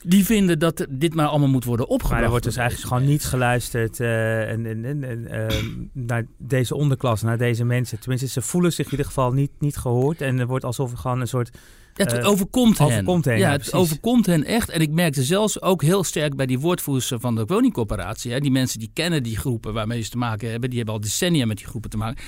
die 0.05 0.25
vinden 0.25 0.59
dat 0.59 0.85
dit 0.89 1.13
maar 1.13 1.27
allemaal 1.27 1.47
moet 1.47 1.63
worden 1.63 1.87
opgebracht. 1.87 2.13
Maar 2.13 2.23
er 2.23 2.29
wordt 2.29 2.45
dus 2.45 2.55
eigenlijk 2.55 2.87
gewoon 2.87 3.07
niet 3.09 3.25
geluisterd 3.25 3.99
uh, 3.99 4.49
en, 4.51 4.65
en, 4.65 5.03
en, 5.03 5.27
uh, 5.31 5.45
naar 5.91 6.25
deze 6.37 6.75
onderklas, 6.75 7.21
naar 7.21 7.37
deze 7.37 7.63
mensen. 7.63 7.99
Tenminste, 7.99 8.27
ze 8.27 8.41
voelen 8.41 8.73
zich 8.73 8.85
in 8.85 8.91
ieder 8.91 9.05
geval 9.05 9.31
niet, 9.31 9.51
niet 9.59 9.77
gehoord. 9.77 10.21
En 10.21 10.39
er 10.39 10.47
wordt 10.47 10.65
alsof 10.65 10.91
er 10.91 10.97
gewoon 10.97 11.21
een 11.21 11.27
soort... 11.27 11.57
Het 11.93 12.13
uh, 12.13 12.27
overkomt, 12.27 12.79
overkomt 12.79 13.25
hen. 13.25 13.37
Ja, 13.37 13.51
het 13.51 13.73
overkomt 13.73 14.25
hen 14.25 14.43
echt. 14.43 14.69
En 14.69 14.81
ik 14.81 14.91
merkte 14.91 15.23
zelfs 15.23 15.61
ook 15.61 15.81
heel 15.81 16.03
sterk 16.03 16.35
bij 16.35 16.45
die 16.45 16.59
woordvoerders 16.59 17.11
van 17.15 17.35
de 17.35 17.45
woningcorporatie. 17.45 18.31
Hè, 18.31 18.39
die 18.39 18.51
mensen 18.51 18.79
die 18.79 18.91
kennen 18.93 19.23
die 19.23 19.37
groepen 19.37 19.73
waarmee 19.73 20.01
ze 20.01 20.09
te 20.09 20.17
maken 20.17 20.49
hebben. 20.49 20.69
Die 20.69 20.77
hebben 20.77 20.95
al 20.95 21.01
decennia 21.01 21.45
met 21.45 21.57
die 21.57 21.67
groepen 21.67 21.89
te 21.89 21.97
maken 21.97 22.23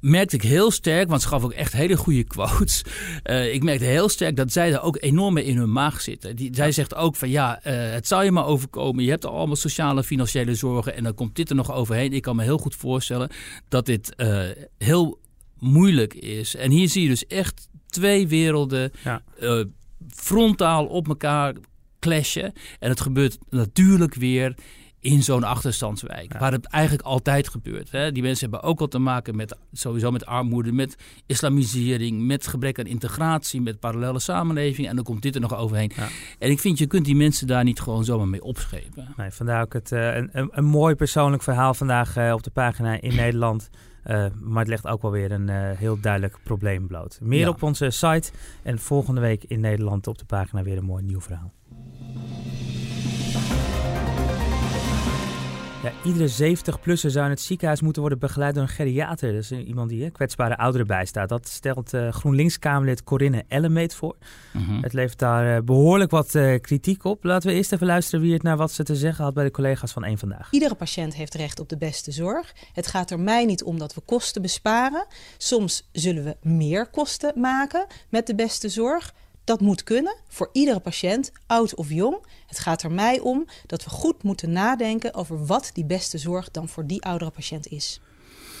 merkte 0.00 0.36
ik 0.36 0.42
heel 0.42 0.70
sterk, 0.70 1.08
want 1.08 1.22
ze 1.22 1.28
gaf 1.28 1.44
ook 1.44 1.52
echt 1.52 1.72
hele 1.72 1.96
goede 1.96 2.24
quotes. 2.24 2.84
Uh, 3.24 3.52
ik 3.54 3.62
merkte 3.62 3.84
heel 3.84 4.08
sterk 4.08 4.36
dat 4.36 4.52
zij 4.52 4.72
er 4.72 4.82
ook 4.82 4.96
enorm 5.00 5.34
mee 5.34 5.44
in 5.44 5.56
hun 5.56 5.72
maag 5.72 6.00
zitten. 6.00 6.36
Die, 6.36 6.50
zij 6.54 6.72
zegt 6.72 6.94
ook 6.94 7.16
van 7.16 7.30
ja, 7.30 7.60
uh, 7.66 7.92
het 7.92 8.06
zou 8.06 8.24
je 8.24 8.32
maar 8.32 8.46
overkomen. 8.46 9.04
Je 9.04 9.10
hebt 9.10 9.26
al 9.26 9.36
allemaal 9.36 9.56
sociale, 9.56 10.04
financiële 10.04 10.54
zorgen 10.54 10.94
en 10.94 11.02
dan 11.02 11.14
komt 11.14 11.36
dit 11.36 11.50
er 11.50 11.56
nog 11.56 11.72
overheen. 11.72 12.12
Ik 12.12 12.22
kan 12.22 12.36
me 12.36 12.42
heel 12.42 12.58
goed 12.58 12.74
voorstellen 12.74 13.30
dat 13.68 13.86
dit 13.86 14.14
uh, 14.16 14.44
heel 14.78 15.20
moeilijk 15.58 16.14
is. 16.14 16.54
En 16.54 16.70
hier 16.70 16.88
zie 16.88 17.02
je 17.02 17.08
dus 17.08 17.26
echt 17.26 17.68
twee 17.86 18.28
werelden 18.28 18.92
ja. 19.04 19.22
frontaal 20.08 20.86
op 20.86 21.08
elkaar 21.08 21.54
clashen. 22.00 22.52
En 22.78 22.88
het 22.90 23.00
gebeurt 23.00 23.38
natuurlijk 23.50 24.14
weer 24.14 24.54
in 25.02 25.22
zo'n 25.22 25.44
achterstandswijk. 25.44 26.38
Waar 26.38 26.52
het 26.52 26.66
eigenlijk 26.66 27.06
altijd 27.06 27.48
gebeurt. 27.48 27.90
Hè. 27.90 28.12
Die 28.12 28.22
mensen 28.22 28.50
hebben 28.50 28.68
ook 28.68 28.80
al 28.80 28.88
te 28.88 28.98
maken 28.98 29.36
met 29.36 29.56
sowieso 29.72 30.10
met 30.10 30.26
armoede, 30.26 30.72
met 30.72 30.96
islamisering, 31.26 32.26
met 32.26 32.46
gebrek 32.46 32.78
aan 32.78 32.86
integratie, 32.86 33.60
met 33.60 33.80
parallele 33.80 34.18
samenleving. 34.18 34.88
En 34.88 34.94
dan 34.94 35.04
komt 35.04 35.22
dit 35.22 35.34
er 35.34 35.40
nog 35.40 35.56
overheen. 35.56 35.92
Ja. 35.96 36.08
En 36.38 36.50
ik 36.50 36.60
vind, 36.60 36.78
je 36.78 36.86
kunt 36.86 37.04
die 37.04 37.16
mensen 37.16 37.46
daar 37.46 37.64
niet 37.64 37.80
gewoon 37.80 38.04
zomaar 38.04 38.28
mee 38.28 38.42
opschepen. 38.42 39.14
Nee, 39.16 39.30
vandaar 39.30 39.62
ook 39.62 39.72
het, 39.72 39.92
uh, 39.92 40.14
een, 40.14 40.30
een, 40.32 40.64
mooi 40.64 40.94
persoonlijk 40.94 41.42
verhaal 41.42 41.74
vandaag 41.74 42.16
uh, 42.16 42.32
op 42.32 42.42
de 42.42 42.50
pagina 42.50 43.00
in 43.00 43.14
Nederland. 43.14 43.70
Uh, 44.06 44.26
maar 44.40 44.58
het 44.58 44.68
legt 44.68 44.86
ook 44.86 45.02
wel 45.02 45.10
weer 45.10 45.32
een 45.32 45.48
heel 45.76 46.00
duidelijk 46.00 46.38
probleem 46.42 46.86
bloot. 46.86 47.18
Meer 47.22 47.40
ja. 47.40 47.48
op 47.48 47.62
onze 47.62 47.90
site 47.90 48.30
en 48.62 48.78
volgende 48.78 49.20
week 49.20 49.44
in 49.44 49.60
Nederland 49.60 50.06
op 50.06 50.18
de 50.18 50.24
pagina 50.24 50.62
weer 50.62 50.76
een 50.76 50.84
mooi 50.84 51.02
nieuw 51.02 51.20
verhaal. 51.20 51.52
Ja, 55.82 55.92
iedere 56.04 56.56
70-plusser 56.56 57.10
zou 57.10 57.24
in 57.24 57.30
het 57.30 57.40
ziekenhuis 57.40 57.80
moeten 57.80 58.00
worden 58.00 58.18
begeleid 58.18 58.54
door 58.54 58.62
een 58.62 58.68
geriater. 58.68 59.32
Dat 59.32 59.42
is 59.42 59.50
iemand 59.50 59.88
die 59.88 60.02
hè, 60.02 60.10
kwetsbare 60.10 60.56
ouderen 60.56 60.86
bijstaat. 60.86 61.28
Dat 61.28 61.48
stelt 61.48 61.94
uh, 61.94 62.12
GroenLinks-Kamerlid 62.12 63.04
Corinne 63.04 63.44
Ellemeet 63.48 63.94
voor. 63.94 64.16
Mhm. 64.52 64.82
Het 64.82 64.92
levert 64.92 65.18
daar 65.18 65.56
uh, 65.56 65.62
behoorlijk 65.62 66.10
wat 66.10 66.34
uh, 66.34 66.60
kritiek 66.60 67.04
op. 67.04 67.24
Laten 67.24 67.50
we 67.50 67.56
eerst 67.56 67.72
even 67.72 67.86
luisteren 67.86 68.20
wie 68.20 68.32
het 68.32 68.42
naar 68.42 68.56
wat 68.56 68.72
ze 68.72 68.82
te 68.82 68.96
zeggen 68.96 69.24
had 69.24 69.34
bij 69.34 69.44
de 69.44 69.50
collega's 69.50 69.92
van 69.92 70.04
Eén 70.04 70.18
Vandaag. 70.18 70.48
Iedere 70.50 70.74
patiënt 70.74 71.14
heeft 71.14 71.34
recht 71.34 71.60
op 71.60 71.68
de 71.68 71.78
beste 71.78 72.12
zorg. 72.12 72.52
Het 72.72 72.86
gaat 72.86 73.10
er 73.10 73.20
mij 73.20 73.44
niet 73.44 73.62
om 73.62 73.78
dat 73.78 73.94
we 73.94 74.00
kosten 74.00 74.42
besparen. 74.42 75.06
Soms 75.36 75.88
zullen 75.92 76.24
we 76.24 76.36
meer 76.42 76.86
kosten 76.86 77.40
maken 77.40 77.86
met 78.08 78.26
de 78.26 78.34
beste 78.34 78.68
zorg. 78.68 79.14
Dat 79.44 79.60
moet 79.60 79.82
kunnen 79.82 80.16
voor 80.28 80.48
iedere 80.52 80.80
patiënt, 80.80 81.32
oud 81.46 81.74
of 81.74 81.90
jong. 81.90 82.16
Het 82.46 82.58
gaat 82.58 82.82
er 82.82 82.92
mij 82.92 83.18
om 83.18 83.46
dat 83.66 83.84
we 83.84 83.90
goed 83.90 84.22
moeten 84.22 84.52
nadenken 84.52 85.14
over 85.14 85.46
wat 85.46 85.70
die 85.72 85.84
beste 85.84 86.18
zorg 86.18 86.50
dan 86.50 86.68
voor 86.68 86.86
die 86.86 87.02
oudere 87.02 87.30
patiënt 87.30 87.66
is. 87.66 88.00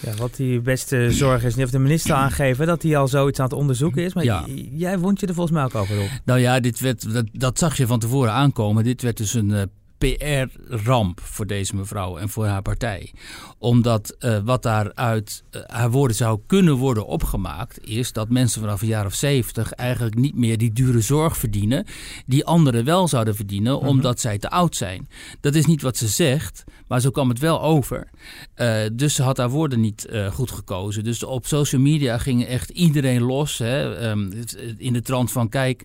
Ja, 0.02 0.14
wat 0.14 0.36
die 0.36 0.60
beste 0.60 1.10
zorg 1.10 1.44
is. 1.44 1.54
Nu 1.54 1.60
heeft 1.60 1.72
de 1.72 1.78
minister 1.78 2.14
aangegeven 2.14 2.66
dat 2.66 2.82
hij 2.82 2.96
al 2.96 3.08
zoiets 3.08 3.38
aan 3.38 3.44
het 3.44 3.54
onderzoeken 3.54 4.02
is. 4.02 4.14
Maar 4.14 4.24
ja. 4.24 4.44
jij 4.72 4.98
wond 4.98 5.20
je 5.20 5.26
er 5.26 5.34
volgens 5.34 5.56
mij 5.56 5.64
ook 5.64 5.74
over 5.74 6.00
op. 6.00 6.08
Nou 6.24 6.40
ja, 6.40 6.60
dit 6.60 6.80
werd, 6.80 7.12
dat, 7.12 7.26
dat 7.32 7.58
zag 7.58 7.76
je 7.76 7.86
van 7.86 7.98
tevoren 7.98 8.32
aankomen. 8.32 8.84
Dit 8.84 9.02
werd 9.02 9.16
dus 9.16 9.34
een 9.34 9.48
uh, 9.48 9.62
PR-ramp 10.02 11.20
voor 11.20 11.46
deze 11.46 11.76
mevrouw 11.76 12.16
en 12.16 12.28
voor 12.28 12.46
haar 12.46 12.62
partij. 12.62 13.12
Omdat 13.58 14.16
uh, 14.18 14.38
wat 14.44 14.62
daaruit 14.62 15.44
uh, 15.50 15.62
haar 15.66 15.90
woorden 15.90 16.16
zou 16.16 16.40
kunnen 16.46 16.74
worden 16.74 17.06
opgemaakt, 17.06 17.88
is 17.88 18.12
dat 18.12 18.28
mensen 18.28 18.60
vanaf 18.60 18.82
een 18.82 18.88
jaar 18.88 19.06
of 19.06 19.14
zeventig 19.14 19.72
eigenlijk 19.72 20.14
niet 20.14 20.34
meer 20.34 20.58
die 20.58 20.72
dure 20.72 21.00
zorg 21.00 21.36
verdienen, 21.36 21.86
die 22.26 22.44
anderen 22.44 22.84
wel 22.84 23.08
zouden 23.08 23.36
verdienen, 23.36 23.76
mhm. 23.76 23.86
omdat 23.86 24.20
zij 24.20 24.38
te 24.38 24.50
oud 24.50 24.76
zijn. 24.76 25.08
Dat 25.40 25.54
is 25.54 25.66
niet 25.66 25.82
wat 25.82 25.96
ze 25.96 26.08
zegt, 26.08 26.64
maar 26.88 27.00
zo 27.00 27.10
kwam 27.10 27.28
het 27.28 27.38
wel 27.38 27.62
over. 27.62 28.08
Uh, 28.56 28.80
dus 28.92 29.14
ze 29.14 29.22
had 29.22 29.36
haar 29.36 29.50
woorden 29.50 29.80
niet 29.80 30.08
goed 30.32 30.50
gekozen. 30.50 31.04
Dus 31.04 31.22
op 31.22 31.46
social 31.46 31.80
media 31.80 32.18
ging 32.18 32.44
echt 32.44 32.70
iedereen 32.70 33.22
los. 33.22 33.58
Hè, 33.58 34.10
um, 34.10 34.32
in 34.78 34.92
de 34.92 35.00
trant 35.00 35.32
van: 35.32 35.48
kijk, 35.48 35.84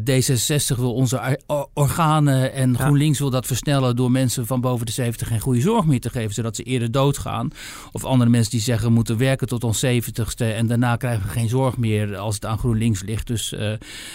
D66 0.00 0.76
wil 0.76 0.94
onze 0.94 1.40
organen 1.74 2.52
en 2.52 2.78
GroenLinks 2.78 3.18
wil 3.18 3.25
dat 3.30 3.46
versnellen 3.46 3.96
door 3.96 4.10
mensen 4.10 4.46
van 4.46 4.60
boven 4.60 4.86
de 4.86 4.92
70 4.92 5.28
geen 5.28 5.40
goede 5.40 5.60
zorg 5.60 5.84
meer 5.84 6.00
te 6.00 6.10
geven, 6.10 6.34
zodat 6.34 6.56
ze 6.56 6.62
eerder 6.62 6.90
doodgaan. 6.90 7.50
Of 7.92 8.04
andere 8.04 8.30
mensen 8.30 8.50
die 8.50 8.60
zeggen 8.60 8.86
we 8.86 8.94
moeten 8.94 9.18
werken 9.18 9.46
tot 9.46 9.64
ons 9.64 9.84
70ste 9.84 10.54
en 10.54 10.66
daarna 10.66 10.96
krijgen 10.96 11.26
we 11.26 11.32
geen 11.32 11.48
zorg 11.48 11.76
meer 11.76 12.16
als 12.16 12.34
het 12.34 12.44
aan 12.44 12.58
GroenLinks 12.58 13.02
ligt. 13.02 13.26
Dus, 13.26 13.52
uh, 13.52 13.60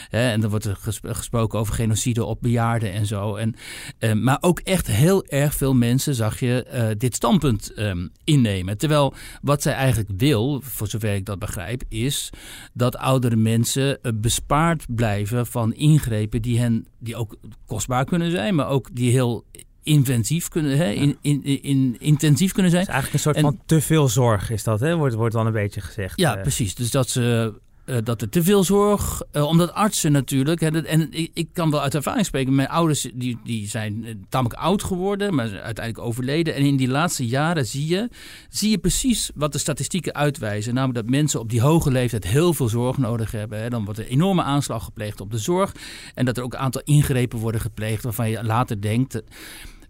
hè, 0.10 0.32
en 0.32 0.42
dan 0.42 0.50
wordt 0.50 0.66
er 0.66 0.78
gesproken 1.02 1.60
over 1.60 1.74
genocide 1.74 2.26
op 2.26 2.42
bejaarden 2.42 2.92
en 2.92 3.06
zo. 3.06 3.36
En, 3.36 3.56
uh, 4.00 4.14
maar 4.14 4.38
ook 4.42 4.60
echt 4.60 4.88
heel 4.88 5.26
erg 5.26 5.56
veel 5.56 5.74
mensen 5.74 6.16
zag 6.16 6.40
je 6.40 6.66
uh, 6.74 6.88
dit 6.98 7.16
standpunt 7.16 7.72
um, 7.80 8.12
innemen. 8.24 8.78
Terwijl 8.78 9.14
wat 9.42 9.62
zij 9.62 9.74
eigenlijk 9.74 10.10
wil, 10.18 10.62
voor 10.64 10.88
zover 10.88 11.14
ik 11.14 11.26
dat 11.26 11.40
begrijp, 11.40 11.84
is 11.90 12.30
dat 12.74 12.98
oudere 12.98 13.36
mensen 13.36 14.00
bespaard 14.16 14.86
blijven 14.96 15.48
van 15.48 15.74
ingrepen 15.74 16.42
die 16.42 16.60
hen 16.60 16.86
die 17.00 17.16
ook 17.16 17.36
kostbaar 17.66 18.06
kunnen 18.06 18.32
zijn, 18.32 18.56
maar 18.56 18.68
ook 18.68 18.90
die 18.94 19.01
heel 19.10 19.44
inventief 19.84 20.48
kunnen, 20.48 20.78
hè, 20.78 20.90
in, 20.92 21.18
in, 21.22 21.44
in, 21.64 21.96
intensief 22.00 22.52
kunnen 22.52 22.72
zijn. 22.72 22.84
Is 22.84 22.90
eigenlijk 22.90 23.26
een 23.26 23.32
soort 23.32 23.40
van 23.40 23.62
te 23.66 23.82
veel 23.82 24.08
zorg 24.08 24.50
is 24.50 24.64
dat, 24.64 24.80
hè? 24.80 24.96
Wordt, 24.96 25.16
wordt 25.16 25.34
dan 25.36 25.46
een 25.46 25.54
beetje 25.54 25.82
gezegd. 25.82 26.20
Ja, 26.20 26.36
uh. 26.36 26.42
precies. 26.42 26.76
Dus 26.76 26.92
dat 26.92 27.10
ze 27.10 27.54
uh, 27.92 27.98
dat 28.04 28.22
er 28.22 28.30
te 28.30 28.44
veel 28.44 28.64
zorg, 28.64 29.22
uh, 29.32 29.44
omdat 29.44 29.74
artsen 29.74 30.12
natuurlijk, 30.12 30.60
hè, 30.60 30.82
en 30.82 31.12
ik, 31.12 31.32
ik, 31.34 31.48
kan 31.54 31.72
wel 31.72 31.82
uit 31.82 31.96
ervaring 31.96 32.26
spreken, 32.26 32.56
mijn 32.56 32.70
ouders 32.70 33.08
die, 33.14 33.38
die 33.44 33.68
zijn 33.68 34.04
uh, 34.04 34.14
tamelijk 34.30 34.60
oud 34.60 34.84
geworden, 34.84 35.36
maar 35.36 35.50
uiteindelijk 35.50 36.06
overleden. 36.08 36.56
En 36.56 36.66
in 36.66 36.76
die 36.76 36.88
laatste 36.88 37.28
jaren 37.28 37.66
zie 37.66 37.88
je, 37.88 38.10
zie 38.50 38.70
je 38.70 38.78
precies 38.78 39.32
wat 39.36 39.52
de 39.52 39.58
statistieken 39.58 40.16
uitwijzen. 40.16 40.74
Namelijk 40.74 41.00
dat 41.00 41.10
mensen 41.10 41.40
op 41.40 41.50
die 41.50 41.62
hoge 41.62 41.92
leeftijd 41.92 42.28
heel 42.28 42.54
veel 42.54 42.70
zorg 42.70 42.98
nodig 42.98 43.32
hebben. 43.32 43.62
Hè. 43.62 43.70
Dan 43.70 43.86
wordt 43.86 44.00
er 44.00 44.08
enorme 44.08 44.44
aanslag 44.44 44.84
gepleegd 44.84 45.22
op 45.22 45.32
de 45.32 45.38
zorg. 45.38 45.72
En 46.14 46.26
dat 46.26 46.38
er 46.38 46.44
ook 46.44 46.54
een 46.54 46.60
aantal 46.60 46.82
ingrepen 46.86 47.40
worden 47.40 47.62
gepleegd 47.62 48.04
waarvan 48.04 48.30
je 48.30 48.44
later 48.44 48.82
denkt 48.82 49.22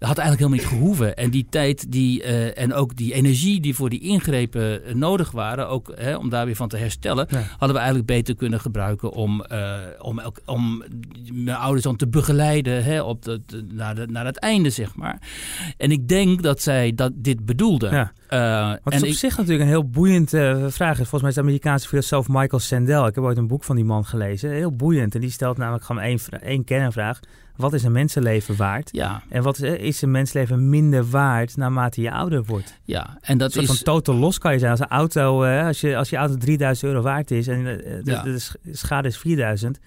dat 0.01 0.09
had 0.09 0.19
eigenlijk 0.19 0.51
helemaal 0.51 0.71
niet 0.71 0.79
gehoeven. 0.81 1.15
En 1.15 1.29
die 1.29 1.45
tijd 1.49 1.91
die, 1.91 2.23
uh, 2.23 2.57
en 2.57 2.73
ook 2.73 2.95
die 2.95 3.13
energie 3.13 3.59
die 3.59 3.75
voor 3.75 3.89
die 3.89 3.99
ingrepen 3.99 4.81
uh, 4.87 4.93
nodig 4.93 5.31
waren, 5.31 5.67
ook 5.69 5.91
hè, 5.95 6.15
om 6.15 6.29
daar 6.29 6.45
weer 6.45 6.55
van 6.55 6.67
te 6.67 6.77
herstellen, 6.77 7.27
ja. 7.29 7.37
hadden 7.37 7.69
we 7.69 7.77
eigenlijk 7.77 8.05
beter 8.05 8.35
kunnen 8.35 8.59
gebruiken 8.59 9.11
om, 9.11 9.43
uh, 9.51 9.73
om, 9.99 10.19
elk, 10.19 10.39
om 10.45 10.83
mijn 11.33 11.57
ouders 11.57 11.83
dan 11.83 11.95
te 11.95 12.07
begeleiden 12.07 12.83
hè, 12.83 13.01
op 13.01 13.23
de, 13.23 13.41
de, 13.45 13.65
naar, 13.71 13.95
de, 13.95 14.07
naar 14.07 14.25
het 14.25 14.37
einde, 14.37 14.69
zeg 14.69 14.95
maar. 14.95 15.21
En 15.77 15.91
ik 15.91 16.07
denk 16.07 16.41
dat 16.43 16.61
zij 16.61 16.95
dat, 16.95 17.11
dit 17.15 17.45
bedoelden. 17.45 17.91
Ja. 17.91 18.11
Wat 18.83 18.93
en 18.93 19.01
op 19.01 19.07
ik, 19.07 19.17
zich 19.17 19.37
natuurlijk 19.37 19.63
een 19.63 19.67
heel 19.67 19.89
boeiende 19.89 20.67
vraag 20.69 20.99
is. 20.99 21.09
Volgens 21.09 21.21
mij 21.21 21.29
is 21.29 21.35
de 21.35 21.41
Amerikaanse 21.41 21.87
filosoof 21.87 22.27
Michael 22.27 22.59
Sandel. 22.59 23.07
Ik 23.07 23.15
heb 23.15 23.23
ooit 23.23 23.37
een 23.37 23.47
boek 23.47 23.63
van 23.63 23.75
die 23.75 23.85
man 23.85 24.05
gelezen. 24.05 24.51
Heel 24.51 24.75
boeiend. 24.75 25.15
En 25.15 25.21
die 25.21 25.31
stelt 25.31 25.57
namelijk 25.57 25.83
gewoon 25.83 26.01
één, 26.01 26.19
één 26.41 26.63
kernvraag 26.63 27.19
wat 27.61 27.73
is 27.73 27.83
een 27.83 27.91
mensenleven 27.91 28.55
waard? 28.55 28.89
Ja. 28.91 29.23
En 29.29 29.43
wat 29.43 29.61
is 29.61 30.01
een 30.01 30.11
mensenleven 30.11 30.69
minder 30.69 31.09
waard 31.09 31.57
naarmate 31.57 32.01
je 32.01 32.11
ouder 32.11 32.43
wordt? 32.43 32.79
Ja, 32.83 33.17
en 33.21 33.37
dat 33.37 33.55
is... 33.55 33.65
van 33.65 33.75
totaal 33.75 34.15
los 34.15 34.37
kan 34.37 34.53
je 34.53 34.59
zijn. 34.59 34.71
Als 34.71 34.79
een 34.79 34.87
auto, 34.87 35.43
als, 35.43 35.81
je, 35.81 35.97
als 35.97 36.09
je 36.09 36.15
auto 36.15 36.37
3000 36.37 36.91
euro 36.91 37.01
waard 37.01 37.31
is 37.31 37.47
en 37.47 37.63
de, 37.63 38.01
ja. 38.03 38.23
de, 38.23 38.31
de 38.61 38.75
schade 38.75 39.07
is 39.07 39.17
4000 39.17 39.79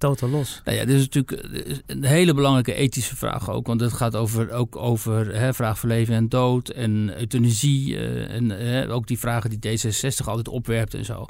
totaal 0.00 0.28
los. 0.28 0.60
Nou 0.64 0.76
ja, 0.76 0.84
dit 0.84 0.96
is 0.96 1.08
natuurlijk 1.08 1.32
eh, 1.32 1.76
een 1.86 2.04
hele 2.04 2.34
belangrijke 2.34 2.74
ethische 2.74 3.16
vraag 3.16 3.50
ook. 3.50 3.66
Want 3.66 3.80
het 3.80 3.92
gaat 3.92 4.16
over, 4.16 4.50
ook 4.50 4.76
over 4.76 5.34
hè, 5.36 5.54
vraag 5.54 5.78
voor 5.78 5.88
leven 5.88 6.14
en 6.14 6.28
dood 6.28 6.68
en 6.68 7.12
euthanasie. 7.18 7.94
Uh, 7.94 8.30
en 8.30 8.50
hè, 8.50 8.92
ook 8.92 9.06
die 9.06 9.18
vragen 9.18 9.50
die 9.50 9.78
D66 9.78 10.24
altijd 10.24 10.48
opwerpt 10.48 10.94
en 10.94 11.04
zo. 11.04 11.24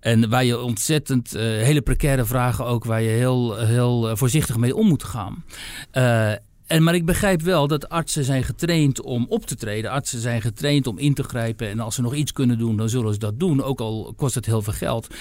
En 0.00 0.28
waar 0.28 0.44
je 0.44 0.60
ontzettend, 0.60 1.30
hele 1.30 1.82
precaire 1.82 2.24
vragen 2.24 2.64
ook, 2.66 2.84
waar 2.84 3.02
je 3.02 3.08
heel, 3.08 3.56
heel 3.56 4.16
voorzichtig 4.16 4.56
mee 4.56 4.76
om 4.76 4.86
moet 4.86 5.04
gaan. 5.04 5.44
En, 6.70 6.82
maar 6.82 6.94
ik 6.94 7.04
begrijp 7.04 7.42
wel 7.42 7.66
dat 7.66 7.88
artsen 7.88 8.24
zijn 8.24 8.44
getraind 8.44 9.00
om 9.02 9.26
op 9.28 9.46
te 9.46 9.54
treden. 9.54 9.90
Artsen 9.90 10.20
zijn 10.20 10.42
getraind 10.42 10.86
om 10.86 10.98
in 10.98 11.14
te 11.14 11.22
grijpen. 11.22 11.68
En 11.68 11.80
als 11.80 11.94
ze 11.94 12.02
nog 12.02 12.14
iets 12.14 12.32
kunnen 12.32 12.58
doen, 12.58 12.76
dan 12.76 12.88
zullen 12.88 13.12
ze 13.12 13.18
dat 13.18 13.40
doen. 13.40 13.62
Ook 13.62 13.80
al 13.80 14.12
kost 14.16 14.34
het 14.34 14.46
heel 14.46 14.62
veel 14.62 14.72
geld. 14.72 15.14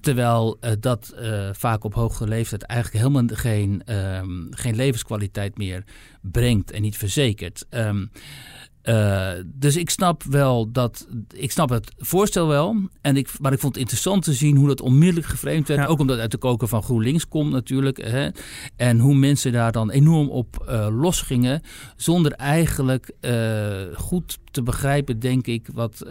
Terwijl 0.00 0.58
uh, 0.60 0.70
dat 0.80 1.14
uh, 1.20 1.48
vaak 1.52 1.84
op 1.84 1.94
hoge 1.94 2.26
leeftijd 2.28 2.62
eigenlijk 2.62 3.04
helemaal 3.04 3.36
geen, 3.36 3.94
um, 3.94 4.48
geen 4.50 4.76
levenskwaliteit 4.76 5.58
meer 5.58 5.84
brengt 6.20 6.70
en 6.70 6.82
niet 6.82 6.96
verzekert. 6.96 7.66
Um, 7.70 8.10
uh, 8.82 9.30
dus 9.44 9.76
ik 9.76 9.90
snap 9.90 10.22
wel 10.22 10.72
dat. 10.72 11.06
Ik 11.28 11.50
snap 11.50 11.68
het 11.68 11.92
voorstel 11.96 12.46
wel. 12.46 12.76
En 13.00 13.16
ik, 13.16 13.38
maar 13.40 13.52
ik 13.52 13.58
vond 13.58 13.72
het 13.72 13.82
interessant 13.82 14.24
te 14.24 14.32
zien 14.32 14.56
hoe 14.56 14.66
dat 14.66 14.80
onmiddellijk 14.80 15.26
geframed 15.26 15.68
werd. 15.68 15.80
Ja. 15.80 15.86
Ook 15.86 15.98
omdat 15.98 16.14
het 16.14 16.22
uit 16.22 16.30
de 16.30 16.38
koker 16.38 16.68
van 16.68 16.82
GroenLinks 16.82 17.28
komt 17.28 17.52
natuurlijk. 17.52 17.96
Hè, 18.02 18.28
en 18.76 18.98
hoe 18.98 19.14
mensen 19.14 19.52
daar 19.52 19.72
dan 19.72 19.90
enorm 19.90 20.28
op 20.28 20.66
uh, 20.68 20.88
losgingen. 21.00 21.62
Zonder 21.96 22.32
eigenlijk 22.32 23.12
uh, 23.20 23.76
goed 23.94 24.38
te 24.50 24.62
begrijpen, 24.62 25.18
denk 25.18 25.46
ik, 25.46 25.68
wat 25.72 26.02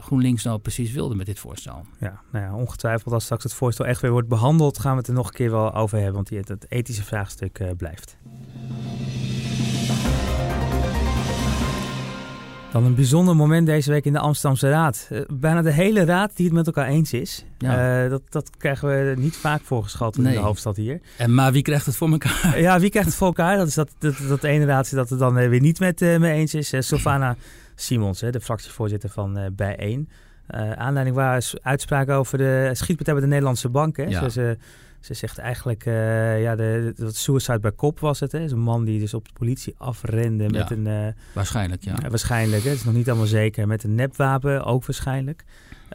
GroenLinks 0.00 0.44
nou 0.44 0.58
precies 0.58 0.92
wilde 0.92 1.14
met 1.14 1.26
dit 1.26 1.38
voorstel. 1.38 1.86
Ja, 2.00 2.20
nou 2.32 2.44
ja, 2.44 2.54
ongetwijfeld 2.54 3.14
als 3.14 3.24
straks 3.24 3.42
het 3.42 3.54
voorstel 3.54 3.86
echt 3.86 4.00
weer 4.00 4.10
wordt 4.10 4.28
behandeld, 4.28 4.78
gaan 4.78 4.92
we 4.92 4.98
het 4.98 5.08
er 5.08 5.14
nog 5.14 5.26
een 5.26 5.34
keer 5.34 5.50
wel 5.50 5.74
over 5.74 5.96
hebben. 5.98 6.14
Want 6.14 6.48
het 6.48 6.66
ethische 6.68 7.02
vraagstuk 7.02 7.76
blijft. 7.76 8.16
Dan 12.72 12.84
een 12.84 12.94
bijzonder 12.94 13.36
moment 13.36 13.66
deze 13.66 13.90
week 13.90 14.04
in 14.04 14.12
de 14.12 14.18
Amsterdamse 14.18 14.68
Raad. 14.68 15.08
Uh, 15.12 15.20
bijna 15.28 15.62
de 15.62 15.70
hele 15.70 16.04
raad 16.04 16.36
die 16.36 16.46
het 16.46 16.54
met 16.54 16.66
elkaar 16.66 16.86
eens 16.86 17.12
is. 17.12 17.44
Ja. 17.58 18.04
Uh, 18.04 18.10
dat, 18.10 18.22
dat 18.28 18.50
krijgen 18.56 18.88
we 18.88 19.14
niet 19.20 19.36
vaak 19.36 19.60
voorgeschot 19.62 20.18
nee. 20.18 20.34
in 20.34 20.40
de 20.40 20.46
hoofdstad 20.46 20.76
hier. 20.76 21.00
En 21.18 21.34
maar 21.34 21.52
wie 21.52 21.62
krijgt 21.62 21.86
het 21.86 21.96
voor 21.96 22.10
elkaar? 22.10 22.60
ja, 22.60 22.80
wie 22.80 22.90
krijgt 22.90 23.08
het 23.08 23.18
voor 23.18 23.26
elkaar? 23.26 23.56
Dat 23.56 23.66
is 23.66 23.74
dat, 23.74 23.90
dat, 23.98 24.14
dat 24.28 24.44
ene 24.44 24.64
raad 24.64 24.94
dat 24.94 25.10
het 25.10 25.18
dan 25.18 25.34
weer 25.34 25.60
niet 25.60 25.78
met 25.78 26.02
uh, 26.02 26.18
mee 26.18 26.32
eens 26.32 26.54
is. 26.54 26.74
Sylvana 26.78 27.36
Simons, 27.74 28.20
de 28.20 28.40
fractievoorzitter 28.40 29.08
van 29.08 29.52
Bijeen. 29.52 30.08
aanleiding 30.74 31.16
waar 31.16 31.52
uitspraken 31.62 32.14
over 32.14 32.38
de 32.38 32.70
schietpartij 32.72 33.14
bij 33.14 33.22
de 33.22 33.28
Nederlandse 33.28 33.68
bank. 33.68 33.96
Hè. 33.96 34.04
Ja. 34.04 34.28
Ze, 34.28 34.58
ze 35.06 35.14
zegt 35.14 35.38
eigenlijk, 35.38 35.86
uh, 35.86 36.42
ja, 36.42 36.56
de, 36.56 36.92
de, 36.96 37.12
suicide 37.12 37.58
bij 37.58 37.72
kop 37.72 38.00
was 38.00 38.20
het. 38.20 38.32
Hè? 38.32 38.38
Is 38.38 38.52
een 38.52 38.58
man 38.58 38.84
die 38.84 39.00
dus 39.00 39.14
op 39.14 39.26
de 39.26 39.32
politie 39.32 39.74
afrende 39.78 40.44
met 40.44 40.68
ja, 40.68 40.76
een... 40.76 40.86
Uh, 40.86 41.06
waarschijnlijk, 41.34 41.84
ja. 41.84 41.94
waarschijnlijk, 42.08 42.62
hè? 42.62 42.68
het 42.68 42.78
is 42.78 42.84
nog 42.84 42.94
niet 42.94 43.08
allemaal 43.08 43.26
zeker. 43.26 43.66
Met 43.66 43.84
een 43.84 43.94
nepwapen, 43.94 44.64
ook 44.64 44.86
waarschijnlijk. 44.86 45.44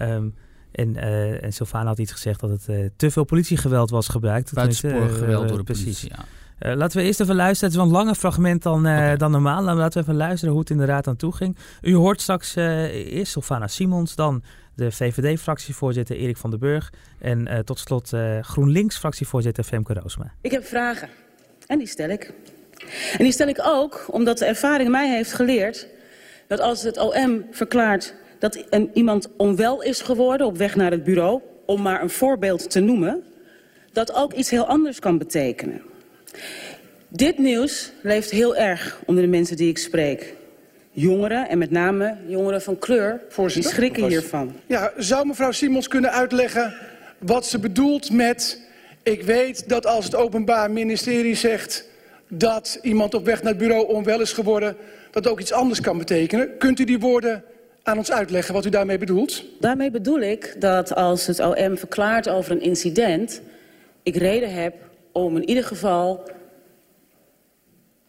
Um, 0.02 0.36
en, 0.72 0.96
uh, 0.96 1.44
en 1.44 1.54
Sylvana 1.54 1.88
had 1.88 2.00
iets 2.00 2.12
gezegd 2.12 2.40
dat 2.40 2.50
het 2.50 2.92
te 2.96 3.12
veel 3.12 3.24
politiegeweld 3.24 3.90
was 3.90 4.08
gebruikt. 4.08 4.54
Buitensporig 4.54 5.18
geweld 5.18 5.48
door 5.48 5.58
de 5.58 5.64
precies. 5.64 5.84
politie, 5.84 6.12
ja. 6.60 6.76
Laten 6.76 6.98
we 6.98 7.04
eerst 7.04 7.20
even 7.20 7.36
luisteren. 7.36 7.74
Het 7.74 7.80
is 7.80 7.86
wel 7.86 7.86
een 7.86 8.04
langer 8.04 8.20
fragment 8.20 8.64
dan, 8.64 8.80
okay. 8.80 9.18
dan 9.18 9.32
normaal. 9.32 9.64
Laten 9.64 9.94
we 9.94 10.00
even 10.00 10.16
luisteren 10.16 10.52
hoe 10.52 10.60
het 10.62 10.70
inderdaad 10.70 11.08
aan 11.08 11.16
toe 11.16 11.36
ging. 11.36 11.58
U 11.82 11.96
hoort 11.96 12.22
straks 12.22 12.56
eerst 12.56 13.32
Sylvana 13.32 13.68
Simons, 13.68 14.16
dan 14.16 14.44
de 14.76 14.92
VVD-fractievoorzitter 14.92 16.16
Erik 16.16 16.38
van 16.38 16.50
den 16.50 16.60
Burg 16.60 16.94
en 17.20 17.66
tot 17.66 17.80
slot 17.80 18.12
GroenLinks-fractievoorzitter 18.42 19.64
Femke 19.64 19.94
Roosma. 19.94 20.34
Ik 20.42 20.52
heb 20.52 20.66
vragen 20.66 21.10
en 21.68 21.78
die 21.78 21.88
stel 21.88 22.10
ik. 22.10 22.34
En 23.18 23.24
die 23.24 23.32
stel 23.32 23.48
ik 23.48 23.60
ook 23.64 24.06
omdat 24.08 24.38
de 24.38 24.46
ervaring 24.46 24.90
mij 24.90 25.10
heeft 25.10 25.34
geleerd 25.34 25.88
dat 26.48 26.60
als 26.60 26.84
het 26.84 26.98
OM 26.98 27.46
verklaart 27.52 28.14
dat 28.40 28.66
een, 28.70 28.90
iemand 28.94 29.30
onwel 29.38 29.82
is 29.82 30.02
geworden 30.02 30.48
op 30.48 30.58
weg 30.58 30.76
naar 30.76 30.92
het 30.92 31.04
bureau, 31.04 31.42
om 31.66 31.82
maar 31.82 32.02
een 32.02 32.10
voorbeeld 32.10 32.70
te 32.70 32.80
noemen, 32.80 33.24
dat 33.92 34.14
ook 34.14 34.34
iets 34.34 34.50
heel 34.50 34.66
anders 34.66 35.00
kan 35.00 35.18
betekenen. 35.18 35.82
Dit 37.08 37.38
nieuws 37.38 37.92
leeft 38.02 38.32
heel 38.32 38.56
erg 38.56 39.02
onder 39.06 39.24
de 39.24 39.30
mensen 39.30 39.58
die 39.58 39.70
ik 39.70 39.78
spreek. 39.78 40.36
Jongeren, 40.94 41.50
en 41.50 41.58
met 41.58 41.72
name 41.72 42.18
jongeren 42.28 42.62
van 42.62 42.80
kleur, 42.80 43.22
die 43.36 43.64
schrikken 43.64 44.08
hiervan. 44.08 44.56
Ja, 44.66 44.92
zou 44.98 45.26
mevrouw 45.26 45.52
Simons 45.52 45.88
kunnen 45.88 46.12
uitleggen 46.12 46.74
wat 47.18 47.46
ze 47.46 47.60
bedoelt 47.60 48.12
met... 48.12 48.62
ik 49.04 49.24
weet 49.24 49.70
dat 49.70 49.86
als 49.86 50.06
het 50.06 50.16
Openbaar 50.16 50.72
Ministerie 50.72 51.36
zegt 51.36 51.88
dat 52.28 52.80
iemand 52.82 53.14
op 53.14 53.26
weg 53.26 53.44
naar 53.44 53.52
het 53.52 53.62
bureau 53.62 53.88
onwel 53.88 54.22
is 54.22 54.34
geworden... 54.34 54.76
dat 55.12 55.28
ook 55.28 55.40
iets 55.40 55.52
anders 55.52 55.82
kan 55.82 55.98
betekenen. 55.98 56.58
Kunt 56.58 56.80
u 56.80 56.84
die 56.84 57.00
woorden 57.00 57.44
aan 57.84 57.98
ons 57.98 58.12
uitleggen 58.12 58.54
wat 58.54 58.66
u 58.66 58.70
daarmee 58.70 58.98
bedoelt? 58.98 59.44
Daarmee 59.60 59.92
bedoel 59.92 60.20
ik 60.20 60.56
dat 60.60 60.96
als 60.96 61.28
het 61.28 61.40
OM 61.40 61.78
verklaart 61.78 62.30
over 62.30 62.52
een 62.52 62.62
incident... 62.62 63.42
ik 64.04 64.16
reden 64.16 64.54
heb 64.54 64.76
om 65.12 65.36
in 65.36 65.50
ieder 65.50 65.64
geval 65.64 66.30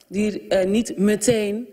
die 0.09 0.47
uh, 0.49 0.65
niet 0.65 0.99
meteen 0.99 1.67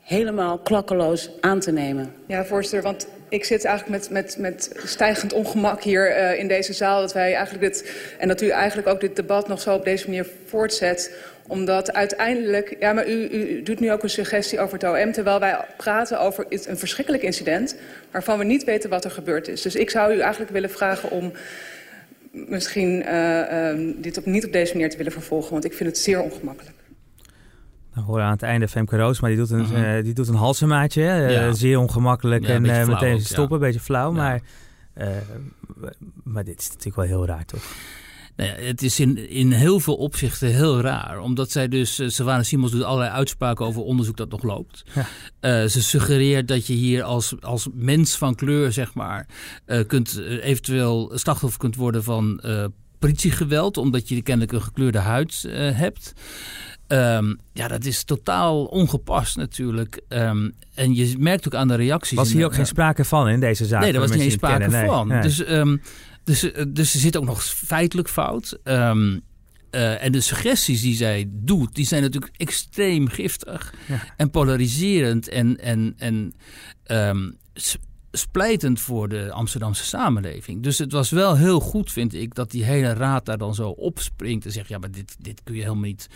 helemaal 0.00 0.58
klakkeloos 0.58 1.30
aan 1.40 1.60
te 1.60 1.72
nemen. 1.72 2.14
Ja, 2.26 2.44
voorzitter, 2.44 2.82
want 2.82 3.06
ik 3.28 3.44
zit 3.44 3.64
eigenlijk 3.64 4.02
met, 4.02 4.10
met, 4.10 4.36
met 4.38 4.80
stijgend 4.84 5.32
ongemak 5.32 5.82
hier 5.82 6.10
uh, 6.10 6.38
in 6.38 6.48
deze 6.48 6.72
zaal... 6.72 7.00
dat 7.00 7.12
wij 7.12 7.34
eigenlijk 7.34 7.72
dit, 7.72 7.92
en 8.18 8.28
dat 8.28 8.40
u 8.40 8.48
eigenlijk 8.48 8.88
ook 8.88 9.00
dit 9.00 9.16
debat 9.16 9.48
nog 9.48 9.60
zo 9.60 9.74
op 9.74 9.84
deze 9.84 10.06
manier 10.06 10.26
voortzet 10.46 11.16
omdat 11.46 11.92
uiteindelijk... 11.92 12.76
Ja, 12.78 12.92
maar 12.92 13.08
u, 13.08 13.28
u, 13.28 13.62
doet 13.62 13.80
nu 13.80 13.92
ook 13.92 14.02
een 14.02 14.10
suggestie 14.10 14.60
over 14.60 14.78
het 14.78 15.04
OM... 15.04 15.12
terwijl 15.12 15.40
wij 15.40 15.58
praten 15.76 16.20
over 16.20 16.46
een 16.48 16.78
verschrikkelijk 16.78 17.22
incident... 17.22 17.76
waarvan 18.10 18.38
we 18.38 18.44
niet 18.44 18.64
weten 18.64 18.90
wat 18.90 19.04
er 19.04 19.10
gebeurd 19.10 19.48
is. 19.48 19.62
Dus 19.62 19.74
ik 19.74 19.90
zou 19.90 20.14
u 20.14 20.20
eigenlijk 20.20 20.52
willen 20.52 20.70
vragen 20.70 21.10
om 21.10 21.32
misschien 22.30 23.02
uh, 23.06 23.38
uh, 23.38 23.94
dit 23.96 24.18
op, 24.18 24.26
niet 24.26 24.46
op 24.46 24.52
deze 24.52 24.72
manier 24.72 24.90
te 24.90 24.96
willen 24.96 25.12
vervolgen... 25.12 25.52
want 25.52 25.64
ik 25.64 25.72
vind 25.72 25.88
het 25.88 25.98
zeer 25.98 26.22
ongemakkelijk. 26.22 26.76
Dan 28.00 28.08
horen 28.08 28.24
aan 28.24 28.32
het 28.32 28.42
einde 28.42 28.68
Femke 28.68 28.96
Roos, 28.96 29.20
maar 29.20 29.30
die 29.30 29.38
doet 29.38 29.50
een, 29.50 29.64
-huh. 29.64 29.96
uh, 29.96 30.04
die 30.04 30.12
doet 30.12 30.28
een 30.28 30.34
halsemaatje. 30.34 31.02
Uh, 31.02 31.32
ja. 31.32 31.52
Zeer 31.52 31.78
ongemakkelijk 31.78 32.46
ja, 32.46 32.54
en 32.54 32.64
uh, 32.64 32.86
meteen 32.86 33.14
ook, 33.14 33.20
stoppen, 33.20 33.56
een 33.56 33.62
beetje 33.62 33.80
flauw. 33.80 34.12
Maar, 34.12 34.40
maar 36.24 36.44
dit 36.44 36.60
is 36.60 36.68
natuurlijk 36.68 36.96
wel 36.96 37.04
heel 37.04 37.26
raar, 37.26 37.44
toch? 37.44 37.62
Nou 38.36 38.50
ja, 38.50 38.66
het 38.66 38.82
is 38.82 39.00
in, 39.00 39.28
in 39.28 39.52
heel 39.52 39.80
veel 39.80 39.96
opzichten 39.96 40.48
heel 40.48 40.80
raar. 40.80 41.18
Omdat 41.18 41.50
zij 41.50 41.68
dus, 41.68 42.02
Savannah 42.06 42.44
Simons 42.44 42.72
doet 42.72 42.82
allerlei 42.82 43.10
uitspraken 43.10 43.66
over 43.66 43.82
onderzoek 43.82 44.16
dat 44.16 44.30
nog 44.30 44.42
loopt. 44.42 44.84
Ja. 44.94 45.00
Uh, 45.62 45.68
ze 45.68 45.82
suggereert 45.82 46.48
dat 46.48 46.66
je 46.66 46.72
hier 46.72 47.02
als, 47.02 47.34
als 47.40 47.68
mens 47.72 48.16
van 48.16 48.34
kleur, 48.34 48.72
zeg 48.72 48.94
maar, 48.94 49.26
uh, 49.66 49.80
kunt, 49.86 50.18
eventueel 50.18 51.10
slachtoffer 51.14 51.58
kunt 51.58 51.76
worden 51.76 52.04
van 52.04 52.40
politiegeweld. 52.98 53.76
Omdat 53.76 54.08
je 54.08 54.22
kennelijk 54.22 54.52
een 54.52 54.62
gekleurde 54.62 54.98
huid 54.98 55.46
hebt. 55.56 56.12
Um, 56.92 57.38
ja, 57.52 57.68
dat 57.68 57.84
is 57.84 58.04
totaal 58.04 58.64
ongepast 58.64 59.36
natuurlijk. 59.36 60.00
Um, 60.08 60.52
en 60.74 60.94
je 60.94 61.14
merkt 61.18 61.46
ook 61.46 61.54
aan 61.54 61.68
de 61.68 61.74
reacties. 61.74 62.16
Was 62.16 62.32
hier 62.32 62.44
ook 62.44 62.54
geen 62.54 62.66
sprake 62.66 63.04
van 63.04 63.28
in 63.28 63.40
deze 63.40 63.66
zaak? 63.66 63.82
Nee, 63.82 63.92
daar 63.92 64.00
was 64.00 64.10
niet 64.10 64.20
eens 64.20 64.32
sprake 64.32 64.58
kennen, 64.58 64.86
van. 64.86 65.08
Nee. 65.08 65.22
Dus, 65.22 65.50
um, 65.50 65.80
dus, 66.24 66.40
dus 66.68 66.94
er 66.94 67.00
zit 67.00 67.16
ook 67.16 67.24
nog 67.24 67.44
feitelijk 67.44 68.08
fout. 68.08 68.58
Uh, 68.64 70.02
en 70.04 70.12
de 70.12 70.20
suggesties 70.20 70.80
die 70.80 70.94
zij 70.94 71.28
doet, 71.28 71.74
die 71.74 71.86
zijn 71.86 72.02
natuurlijk 72.02 72.32
extreem 72.36 73.08
giftig. 73.08 73.74
Ja. 73.88 74.04
En 74.16 74.30
polariserend 74.30 75.28
en, 75.28 75.56
en, 75.58 75.94
en 75.96 76.34
splijtend 78.12 78.80
voor 78.80 79.08
de 79.08 79.32
Amsterdamse 79.32 79.84
samenleving. 79.84 80.62
Dus 80.62 80.78
het 80.78 80.92
was 80.92 81.10
wel 81.10 81.36
heel 81.36 81.60
goed, 81.60 81.92
vind 81.92 82.14
ik, 82.14 82.34
dat 82.34 82.50
die 82.50 82.64
hele 82.64 82.92
raad 82.92 83.24
daar 83.24 83.38
dan 83.38 83.54
zo 83.54 83.68
opspringt 83.68 84.44
en 84.44 84.52
zegt: 84.52 84.68
ja, 84.68 84.78
maar 84.78 84.90
dit, 84.90 85.16
dit 85.18 85.40
kun 85.44 85.54
je 85.54 85.62
helemaal 85.62 85.82
niet. 85.82 86.08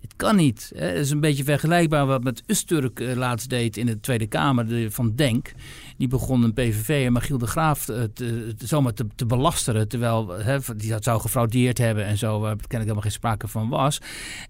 Dit 0.00 0.16
kan 0.16 0.36
niet. 0.36 0.72
Het 0.74 0.96
is 0.96 1.10
een 1.10 1.20
beetje 1.20 1.44
vergelijkbaar 1.44 2.06
wat 2.06 2.22
met 2.22 2.42
Usturk 2.46 3.00
uh, 3.00 3.16
laatst 3.16 3.50
deed 3.50 3.76
in 3.76 3.86
de 3.86 4.00
Tweede 4.00 4.26
Kamer 4.26 4.92
van 4.92 5.14
Denk. 5.14 5.52
Die 5.98 6.08
begon 6.08 6.42
een 6.42 6.52
PVV 6.52 7.06
en 7.06 7.12
Magiel 7.12 7.38
de 7.38 7.46
Graaf 7.46 7.88
uh, 7.88 8.02
te, 8.02 8.54
te, 8.56 8.66
zomaar 8.66 8.94
te, 8.94 9.06
te 9.14 9.26
belasteren. 9.26 9.88
Terwijl 9.88 10.28
he, 10.28 10.58
die 10.76 10.90
dat 10.90 11.04
zou 11.04 11.20
gefraudeerd 11.20 11.78
hebben 11.78 12.04
en 12.04 12.18
zo, 12.18 12.40
waar 12.40 12.50
kennelijk 12.50 12.80
helemaal 12.80 13.02
geen 13.02 13.12
sprake 13.12 13.48
van 13.48 13.68
was. 13.68 14.00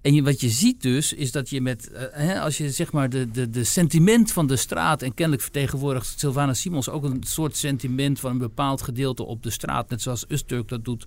En 0.03 0.25
wat 0.25 0.41
je 0.41 0.49
ziet 0.49 0.83
dus, 0.83 1.13
is 1.13 1.33
dat 1.33 1.51
je 1.51 1.61
met, 1.61 1.91
he, 2.13 2.41
als 2.41 2.59
je 2.59 2.71
zeg 2.71 2.93
maar 2.93 3.11
de, 3.11 3.31
de, 3.31 3.51
de 3.51 3.65
sentiment 3.65 4.33
van 4.33 4.47
de 4.47 4.57
straat, 4.57 5.03
en 5.03 5.15
kennelijk 5.15 5.43
vertegenwoordigt 5.43 6.19
Sylvana 6.19 6.55
Simons 6.55 6.89
ook 6.89 7.05
een 7.05 7.23
soort 7.27 7.57
sentiment 7.57 8.21
van 8.21 8.31
een 8.31 8.39
bepaald 8.39 8.83
gedeelte 8.83 9.25
op 9.25 9.43
de 9.43 9.51
straat, 9.51 9.91
net 9.91 10.03
zoals 10.03 10.25
Usturk 10.29 10.69
dat 10.69 10.85
doet. 10.85 11.07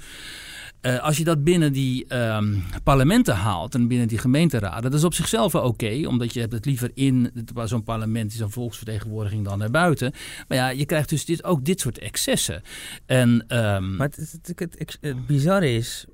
Uh, 0.82 1.04
als 1.04 1.18
je 1.18 1.24
dat 1.24 1.44
binnen 1.44 1.74
die 1.74 2.15
um, 2.15 2.63
parlementen 2.84 3.36
haalt 3.36 3.76
en 3.76 3.88
binnen 3.88 4.08
die 4.08 4.18
gemeenteraden, 4.18 4.82
dat 4.82 5.00
is 5.00 5.04
op 5.04 5.13
zichzelf 5.13 5.52
wel 5.52 5.62
oké, 5.62 6.08
omdat 6.08 6.34
je 6.34 6.39
hebt 6.39 6.54
het 6.54 6.65
liever 6.65 6.92
in 6.94 7.32
zo'n 7.63 7.84
parlement, 7.84 8.34
zo'n 8.34 8.52
volksvertegenwoordiging 8.52 9.46
dan 9.46 9.58
naar 9.58 9.72
buiten. 9.72 10.13
Maar 10.48 10.58
ja, 10.58 10.70
je 10.70 10.86
krijgt 10.86 11.10
dus 11.10 11.26
dit, 11.26 11.44
ook 11.44 11.65
dit 11.65 11.80
soort 11.80 11.98
excessen. 11.98 12.62
En, 13.06 13.30
um, 13.30 13.96
maar 13.96 14.08
het, 14.08 14.39
het, 14.46 14.98
het, 15.02 15.28
bizarre 15.28 15.74
is, 15.74 16.06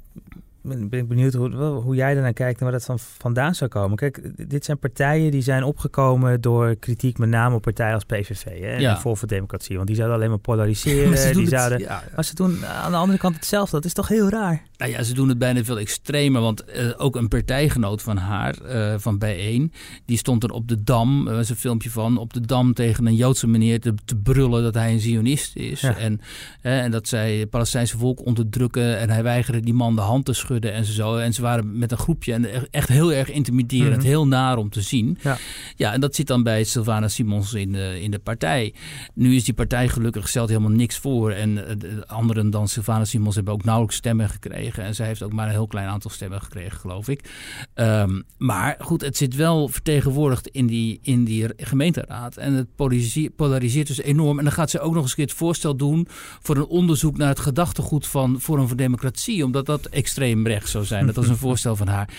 ben 0.62 1.00
ik 1.00 1.08
benieuwd 1.08 1.34
hoe, 1.34 1.56
hoe 1.56 1.96
jij 1.96 2.16
ernaar 2.16 2.34
kijkt 2.34 2.58
en 2.58 2.64
waar 2.64 2.74
dat 2.74 2.84
van 2.86 3.00
vandaan 3.00 3.56
zou 3.56 3.70
komen. 3.70 3.98
Kijk, 3.98 4.50
dit 4.50 4.66
zijn 4.66 4.80
partijen 4.80 5.32
die 5.32 5.42
zijn 5.42 5.64
opgekomen 5.64 6.42
door 6.42 6.76
kritiek 6.76 7.18
met 7.18 7.30
name 7.30 7.56
op 7.56 7.62
partijen 7.62 7.94
als 7.94 8.04
PVV 8.04 8.44
hè, 8.44 8.52
en 8.52 8.82
ja. 8.82 9.00
Vol 9.00 9.16
voor 9.16 9.28
Democratie. 9.28 9.76
Want 9.76 9.88
die 9.88 9.96
zouden 9.96 10.18
alleen 10.18 10.30
maar 10.30 10.40
polariseren. 10.40 11.10
maar 11.10 11.34
die 11.34 11.42
het, 11.42 11.50
zouden, 11.50 11.80
ja. 11.80 12.04
maar 12.16 12.26
ze 12.26 12.36
doen 12.36 12.66
aan 12.66 12.92
de 12.92 12.98
andere 12.98 13.20
kant 13.20 13.36
hetzelfde. 13.36 13.76
Dat 13.76 13.86
is 13.86 13.94
toch 13.94 14.08
heel 14.08 14.30
raar? 14.30 14.64
Nou 14.78 14.92
ja, 14.92 15.04
ze 15.04 15.14
doen 15.14 15.30
het 15.30 15.38
bijna 15.38 15.64
veel 15.64 15.80
extremer. 15.80 16.42
Want 16.42 16.64
uh, 16.76 16.92
ook 16.98 17.16
een 17.16 17.28
partijgenoot 17.28 18.02
van 18.02 18.18
haar, 18.18 18.56
uh, 18.66 18.94
van 18.98 19.18
Bijeen, 19.18 19.72
die 20.06 20.18
stond 20.18 20.44
er 20.44 20.52
op 20.52 20.68
de 20.68 20.84
Dam, 20.84 21.28
er 21.28 21.36
was 21.36 21.50
een 21.50 21.56
filmpje 21.56 21.90
van, 21.90 22.18
op 22.18 22.34
de 22.34 22.42
Dam 22.42 22.74
tegen 22.74 23.06
een 23.06 23.16
Joodse 23.16 23.48
meneer 23.48 23.80
te, 23.80 23.94
te 24.06 24.16
brullen 24.16 24.64
dat 24.64 24.74
hij 24.74 24.92
een 24.92 25.00
Zionist 25.00 25.56
is. 25.56 25.82
Ja. 25.82 25.98
En, 25.98 26.22
uh, 26.64 26.84
en 26.84 26.92
dat 26.92 27.08
zij 27.08 27.36
het 27.36 27.50
Palestijnse 27.50 27.98
volk 27.98 28.26
onderdrukken 28.26 29.00
en 29.00 29.10
hij 29.10 29.24
weigerde 29.24 29.60
die 29.60 29.74
man 29.74 29.96
de 29.96 30.02
hand 30.02 30.26
te 30.26 30.34
schudden 30.34 30.74
en 30.74 30.86
zo. 30.86 31.18
En 31.18 31.34
ze 31.34 31.42
waren 31.42 31.78
met 31.78 31.92
een 31.92 31.98
groepje 31.98 32.34
en 32.34 32.72
echt 32.72 32.88
heel 32.88 33.14
erg 33.14 33.32
intimiderend, 33.32 33.96
mm 33.96 34.00
-hmm. 34.00 34.08
heel 34.08 34.28
naar 34.28 34.58
om 34.58 34.70
te 34.70 34.82
zien. 34.82 35.18
Ja. 35.22 35.38
ja, 35.76 35.94
en 35.94 36.02
dat 36.02 36.16
zit 36.16 36.28
dan 36.28 36.44
bij 36.44 36.64
Sylvana 36.64 37.08
Simons 37.08 37.54
in 37.54 37.72
de, 37.72 38.02
in 38.02 38.12
de 38.12 38.20
partij. 38.20 38.74
Nu 39.14 39.36
is 39.36 39.44
die 39.44 39.54
partij 39.54 39.90
gelukkig 39.90 40.28
stelt 40.28 40.50
helemaal 40.50 40.70
niks 40.70 40.98
voor. 40.98 41.32
En 41.32 41.56
de 41.56 42.04
anderen 42.08 42.50
dan 42.50 42.68
Sylvana 42.68 43.06
Simons 43.06 43.36
hebben 43.36 43.54
ook 43.54 43.64
nauwelijks 43.64 43.98
stemmen 43.98 44.30
gekregen. 44.30 44.67
En 44.76 44.96
zij 44.96 45.08
heeft 45.08 45.24
ook 45.24 45.34
maar 45.34 45.46
een 45.46 45.52
heel 45.52 45.68
klein 45.68 45.88
aantal 45.88 46.12
stemmen 46.12 46.42
gekregen, 46.42 46.80
geloof 46.80 47.08
ik. 47.08 47.30
Um, 47.76 48.24
maar 48.38 48.76
goed, 48.80 49.02
het 49.02 49.18
zit 49.18 49.36
wel 49.36 49.68
vertegenwoordigd 49.68 50.48
in 50.48 50.68
die, 50.68 51.00
in 51.02 51.24
die 51.24 51.50
gemeenteraad. 51.58 52.38
En 52.38 52.54
het 52.54 52.76
polariseert, 52.76 53.36
polariseert 53.36 53.88
dus 53.88 54.02
enorm. 54.02 54.38
En 54.38 54.44
dan 54.44 54.54
gaat 54.54 54.70
ze 54.70 54.80
ook 54.80 54.94
nog 54.94 55.04
eens 55.04 55.16
het 55.16 55.34
voorstel 55.34 55.76
doen 55.76 56.08
voor 56.42 56.56
een 56.56 56.66
onderzoek 56.66 57.18
naar 57.18 57.28
het 57.28 57.40
gedachtegoed 57.40 58.08
van 58.08 58.42
Forum 58.42 58.68
voor 58.68 58.78
Democratie. 58.78 59.46
Omdat 59.46 59.66
dat 59.66 59.86
extreem 59.86 60.48
rechts 60.48 60.72
zou 60.72 60.86
zijn. 60.86 61.06
Dat 61.06 61.16
was 61.16 61.28
een 61.28 61.38
voorstel 61.48 61.76
van 61.76 61.88
haar. 61.88 62.10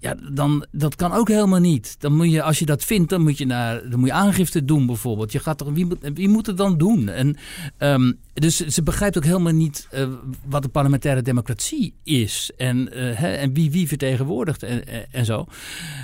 Ja, 0.00 0.14
dan, 0.32 0.66
dat 0.70 0.94
kan 0.94 1.12
ook 1.12 1.28
helemaal 1.28 1.60
niet. 1.60 1.96
Dan 1.98 2.16
moet 2.16 2.30
je, 2.30 2.42
als 2.42 2.58
je 2.58 2.66
dat 2.66 2.84
vindt, 2.84 3.10
dan 3.10 3.22
moet 3.22 3.38
je, 3.38 3.46
naar, 3.46 3.90
dan 3.90 3.98
moet 3.98 4.08
je 4.08 4.14
aangifte 4.14 4.64
doen 4.64 4.86
bijvoorbeeld. 4.86 5.32
Je 5.32 5.38
gaat 5.38 5.58
toch, 5.58 5.72
wie, 5.72 5.86
moet, 5.86 5.98
wie 6.14 6.28
moet 6.28 6.46
het 6.46 6.56
dan 6.56 6.78
doen? 6.78 7.08
En, 7.08 7.36
um, 7.78 8.18
dus 8.32 8.66
ze 8.66 8.82
begrijpt 8.82 9.16
ook 9.16 9.24
helemaal 9.24 9.52
niet 9.52 9.88
uh, 9.94 10.06
wat 10.46 10.62
de 10.62 10.68
parlementaire 10.68 11.22
democratie 11.22 11.94
is. 12.02 12.50
En, 12.56 12.78
uh, 12.78 13.14
hè, 13.16 13.32
en 13.32 13.54
wie 13.54 13.70
wie 13.70 13.88
vertegenwoordigt 13.88 14.62
en, 14.62 14.82
en 15.10 15.24
zo. 15.24 15.46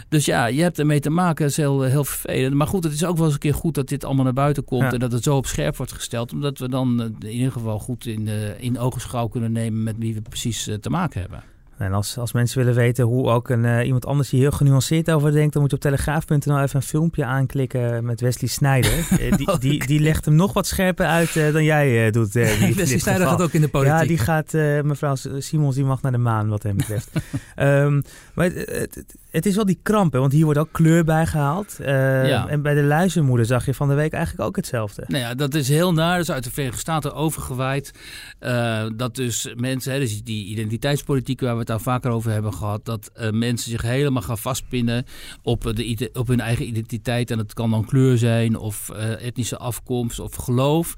Dus 0.09 0.25
ja, 0.25 0.47
je 0.47 0.63
hebt 0.63 0.79
ermee 0.79 1.01
te 1.01 1.11
maken. 1.11 1.43
Dat 1.43 1.51
is 1.51 1.57
heel, 1.57 1.83
heel 1.83 2.05
vervelend. 2.05 2.55
Maar 2.55 2.67
goed, 2.67 2.85
het 2.85 2.93
is 2.93 3.05
ook 3.05 3.17
wel 3.17 3.25
eens 3.25 3.35
een 3.35 3.41
keer 3.41 3.55
goed 3.55 3.75
dat 3.75 3.89
dit 3.89 4.05
allemaal 4.05 4.25
naar 4.25 4.33
buiten 4.33 4.65
komt. 4.65 4.83
Ja. 4.83 4.93
En 4.93 4.99
dat 4.99 5.13
het 5.13 5.23
zo 5.23 5.37
op 5.37 5.47
scherp 5.47 5.77
wordt 5.77 5.93
gesteld. 5.93 6.33
Omdat 6.33 6.59
we 6.59 6.69
dan 6.69 7.17
in 7.19 7.31
ieder 7.31 7.53
geval 7.53 7.79
goed 7.79 8.07
in, 8.07 8.29
in 8.59 8.79
ogenschouw 8.79 9.27
kunnen 9.29 9.53
nemen 9.53 9.83
met 9.83 9.97
wie 9.99 10.15
we 10.15 10.21
precies 10.21 10.71
te 10.81 10.91
maken 10.91 11.21
hebben. 11.21 11.56
En 11.79 11.93
als, 11.93 12.19
als 12.19 12.33
mensen 12.33 12.59
willen 12.59 12.75
weten 12.75 13.05
hoe 13.05 13.29
ook 13.29 13.49
een, 13.49 13.65
uh, 13.65 13.85
iemand 13.85 14.07
anders 14.07 14.31
hier 14.31 14.41
heel 14.41 14.51
genuanceerd 14.51 15.11
over 15.11 15.33
denkt, 15.33 15.53
dan 15.53 15.62
moet 15.62 15.71
je 15.71 15.77
op 15.77 15.83
telegraaf.nl 15.83 16.61
even 16.61 16.77
een 16.77 16.83
filmpje 16.83 17.25
aanklikken 17.25 18.05
met 18.05 18.21
Wesley 18.21 18.49
Snijder. 18.49 18.99
uh, 19.21 19.37
die, 19.37 19.59
die, 19.59 19.87
die 19.87 20.01
legt 20.01 20.25
hem 20.25 20.35
nog 20.35 20.53
wat 20.53 20.67
scherper 20.67 21.07
uit 21.07 21.35
uh, 21.35 21.53
dan 21.53 21.65
jij 21.65 22.11
doet. 22.11 22.33
Wesley 22.77 22.99
Snijder 22.99 23.27
gaat 23.27 23.43
ook 23.43 23.53
in 23.53 23.61
de 23.61 23.69
politiek. 23.69 23.99
Ja, 23.99 24.07
die 24.07 24.19
gaat, 24.19 24.53
mevrouw 24.85 25.15
Simons, 25.39 25.75
die 25.75 25.85
mag 25.85 26.03
naar 26.03 26.12
de 26.12 26.19
maan 26.19 26.49
wat 26.49 26.62
hem 26.62 26.77
betreft. 26.77 27.11
um, 27.57 28.03
maar 28.35 28.51
het 28.55 29.05
is 29.44 29.55
wel 29.55 29.64
die 29.64 29.79
kramp, 29.83 30.12
hè? 30.12 30.18
want 30.18 30.33
hier 30.33 30.44
wordt 30.44 30.59
ook 30.59 30.72
kleur 30.72 31.05
bij 31.05 31.27
gehaald. 31.27 31.81
Eh, 31.81 32.29
Ja. 32.29 32.49
En 32.49 32.62
bij 32.62 32.75
de 32.75 32.83
luizenmoeder 32.83 33.46
zag 33.46 33.66
je 33.66 33.75
van 33.75 33.88
de 33.88 33.94
week 33.94 34.12
eigenlijk 34.12 34.49
ook 34.49 34.57
hetzelfde. 34.57 35.05
Nou 35.07 35.22
ja, 35.22 35.35
dat 35.35 35.55
is 35.55 35.68
heel 35.68 35.92
naar. 35.92 36.16
Dat 36.16 36.29
is 36.29 36.35
uit 36.35 36.44
de 36.44 36.51
Verenigde 36.51 36.81
Staten 36.81 37.14
overgewaaid. 37.14 37.92
Eh, 38.38 38.87
dat 38.96 39.14
dus 39.14 39.53
mensen, 39.57 39.92
hè, 39.92 39.99
dus 39.99 40.22
die 40.22 40.46
identiteitspolitiek 40.46 41.40
waar 41.40 41.53
we 41.53 41.59
het 41.59 41.66
daar 41.66 41.81
vaker 41.81 42.11
over 42.11 42.31
hebben 42.31 42.55
gehad, 42.55 42.85
dat 42.85 43.11
eh, 43.14 43.31
mensen 43.31 43.70
zich 43.70 43.83
helemaal 43.83 44.22
gaan 44.22 44.38
vastpinnen 44.38 45.05
op, 45.42 45.72
de, 45.75 46.11
op 46.12 46.29
hun 46.29 46.40
eigen 46.40 46.66
identiteit. 46.66 47.31
En 47.31 47.37
dat 47.37 47.53
kan 47.53 47.70
dan 47.70 47.85
kleur 47.85 48.18
zijn, 48.18 48.57
of 48.57 48.90
etnische 49.20 49.57
afkomst, 49.57 50.18
of 50.18 50.35
geloof. 50.35 50.94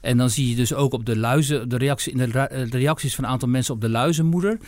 En 0.00 0.16
dan 0.16 0.30
zie 0.30 0.48
je 0.48 0.56
dus 0.56 0.74
ook 0.74 0.92
op 0.92 1.06
de 1.06 1.16
luizen, 1.16 1.68
de, 1.68 1.76
reactie, 1.76 2.12
in 2.12 2.18
de, 2.18 2.66
de 2.70 2.78
reacties 2.78 3.14
van 3.14 3.24
een 3.24 3.30
aantal 3.30 3.48
mensen 3.48 3.74
op 3.74 3.80
de 3.80 3.88
luizenmoeder. 3.88 4.58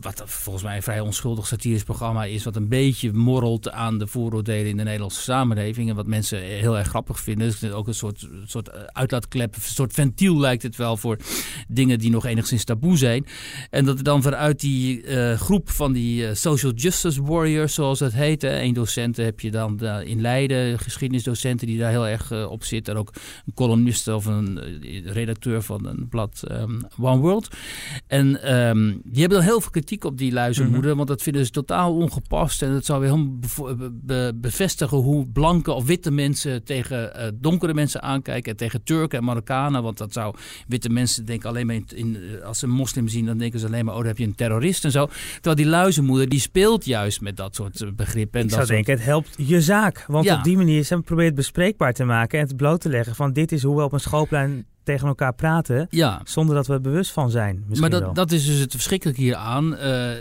wat 0.00 0.22
volgens 0.24 0.64
mij 0.64 0.76
een 0.76 0.82
vrij 0.82 1.00
onschuldig 1.00 1.46
satirisch 1.46 1.84
programma 1.84 2.24
is, 2.24 2.44
wat 2.48 2.56
een 2.56 2.68
beetje 2.68 3.12
morrelt 3.12 3.70
aan 3.70 3.98
de 3.98 4.06
vooroordelen 4.06 4.66
in 4.66 4.76
de 4.76 4.82
Nederlandse 4.82 5.20
samenleving. 5.20 5.88
En 5.88 5.96
wat 5.96 6.06
mensen 6.06 6.42
heel 6.42 6.78
erg 6.78 6.88
grappig 6.88 7.20
vinden. 7.20 7.46
Dus 7.60 7.70
ook 7.70 7.86
een 7.86 7.94
soort, 7.94 8.28
soort 8.44 8.68
eh, 8.68 8.80
uitlaatklep, 8.82 9.54
een 9.54 9.60
soort 9.62 9.92
ventiel 9.92 10.38
lijkt 10.38 10.62
het 10.62 10.76
wel 10.76 10.96
voor 10.96 11.18
dingen 11.68 11.98
die 11.98 12.10
nog 12.10 12.26
enigszins 12.26 12.64
taboe 12.64 12.96
zijn. 12.96 13.26
En 13.70 13.84
dat 13.84 13.98
er 13.98 14.04
dan 14.04 14.22
vanuit 14.22 14.60
die 14.60 15.02
eh, 15.02 15.38
groep 15.40 15.70
van 15.70 15.92
die 15.92 16.26
eh, 16.26 16.34
social 16.34 16.72
justice 16.72 17.22
warriors, 17.22 17.74
zoals 17.74 17.98
dat 17.98 18.12
heet. 18.12 18.42
Hè, 18.42 18.60
een 18.60 18.72
docent 18.72 19.16
heb 19.16 19.40
je 19.40 19.50
dan 19.50 19.80
in 19.84 20.20
Leiden, 20.20 20.78
geschiedenisdocenten 20.78 21.66
die 21.66 21.78
daar 21.78 21.90
heel 21.90 22.06
erg 22.06 22.32
op 22.48 22.64
zitten. 22.64 22.94
En 22.94 23.00
ook 23.00 23.12
een 23.46 23.54
columnist 23.54 24.08
of 24.08 24.26
een 24.26 24.60
redacteur 25.04 25.62
van 25.62 25.86
een 25.86 26.08
blad 26.08 26.42
ehm, 26.48 26.80
One 27.00 27.20
World. 27.20 27.48
En 28.06 28.42
ehm, 28.42 28.94
die 29.04 29.20
hebben 29.20 29.38
dan 29.38 29.46
heel 29.46 29.60
veel 29.60 29.70
kritiek 29.70 30.04
op 30.04 30.18
die 30.18 30.32
luizenmoeder, 30.32 30.96
want 30.96 31.08
dat 31.08 31.22
vinden 31.22 31.44
ze 31.44 31.50
totaal 31.50 31.94
ongepast. 31.94 32.26
En 32.28 32.72
dat 32.72 32.84
zou 32.84 33.00
weer 33.00 33.10
helemaal 33.10 33.36
bevo- 33.38 33.76
be- 33.76 33.90
be- 33.92 34.32
bevestigen 34.34 34.96
hoe 34.96 35.26
blanke 35.26 35.72
of 35.72 35.86
witte 35.86 36.10
mensen 36.10 36.64
tegen 36.64 37.14
eh, 37.14 37.28
donkere 37.34 37.74
mensen 37.74 38.02
aankijken. 38.02 38.50
En 38.50 38.56
tegen 38.56 38.82
Turken 38.82 39.18
en 39.18 39.24
Marokkanen. 39.24 39.82
Want 39.82 39.98
dat 39.98 40.12
zou 40.12 40.34
witte 40.68 40.88
mensen 40.88 41.24
denken 41.24 41.48
alleen 41.48 41.66
maar 41.66 41.74
in, 41.74 41.86
in, 41.94 42.16
eh, 42.16 42.44
als 42.44 42.58
ze 42.58 42.64
een 42.64 42.70
moslim 42.72 43.08
zien, 43.08 43.26
dan 43.26 43.38
denken 43.38 43.60
ze 43.60 43.66
alleen 43.66 43.84
maar, 43.84 43.94
oh, 43.94 43.98
dan 44.00 44.08
heb 44.08 44.18
je 44.18 44.24
een 44.24 44.34
terrorist 44.34 44.84
en 44.84 44.90
zo. 44.90 45.08
Terwijl 45.34 45.56
die 45.56 45.66
luizenmoeder, 45.66 46.28
die 46.28 46.40
speelt 46.40 46.84
juist 46.84 47.20
met 47.20 47.36
dat 47.36 47.54
soort 47.54 47.80
eh, 47.80 47.88
begrippen. 47.96 48.40
En 48.40 48.46
Ik 48.46 48.52
dat 48.52 48.58
zou 48.58 48.64
soort- 48.66 48.68
denken, 48.86 48.92
het 48.94 49.04
helpt 49.04 49.34
je 49.48 49.60
zaak. 49.60 50.04
Want 50.08 50.24
Ja. 50.24 50.36
op 50.36 50.44
die 50.44 50.56
manier 50.56 50.82
ze 50.82 50.96
proberen 51.00 51.26
het 51.26 51.34
bespreekbaar 51.34 51.92
te 51.92 52.04
maken 52.04 52.38
en 52.38 52.46
het 52.46 52.56
bloot 52.56 52.80
te 52.80 52.88
leggen 52.88 53.14
van 53.14 53.32
dit 53.32 53.52
is 53.52 53.62
hoe 53.62 53.76
we 53.76 53.82
op 53.82 53.92
een 53.92 54.00
schoolplein 54.00 54.66
tegen 54.88 55.08
elkaar 55.08 55.34
praten, 55.34 55.86
Ja, 55.90 56.20
zonder 56.24 56.54
dat 56.54 56.66
we 56.66 56.72
er 56.72 56.80
bewust 56.80 57.10
van 57.10 57.30
zijn. 57.30 57.56
Misschien 57.56 57.80
maar 57.80 57.90
dat, 57.90 58.00
wel. 58.00 58.12
dat 58.12 58.32
is 58.32 58.46
dus 58.46 58.58
het 58.58 58.70
verschrikkelijke 58.70 59.20
hieraan. 59.20 59.76
Eh, 59.76 60.10
eh, 60.10 60.18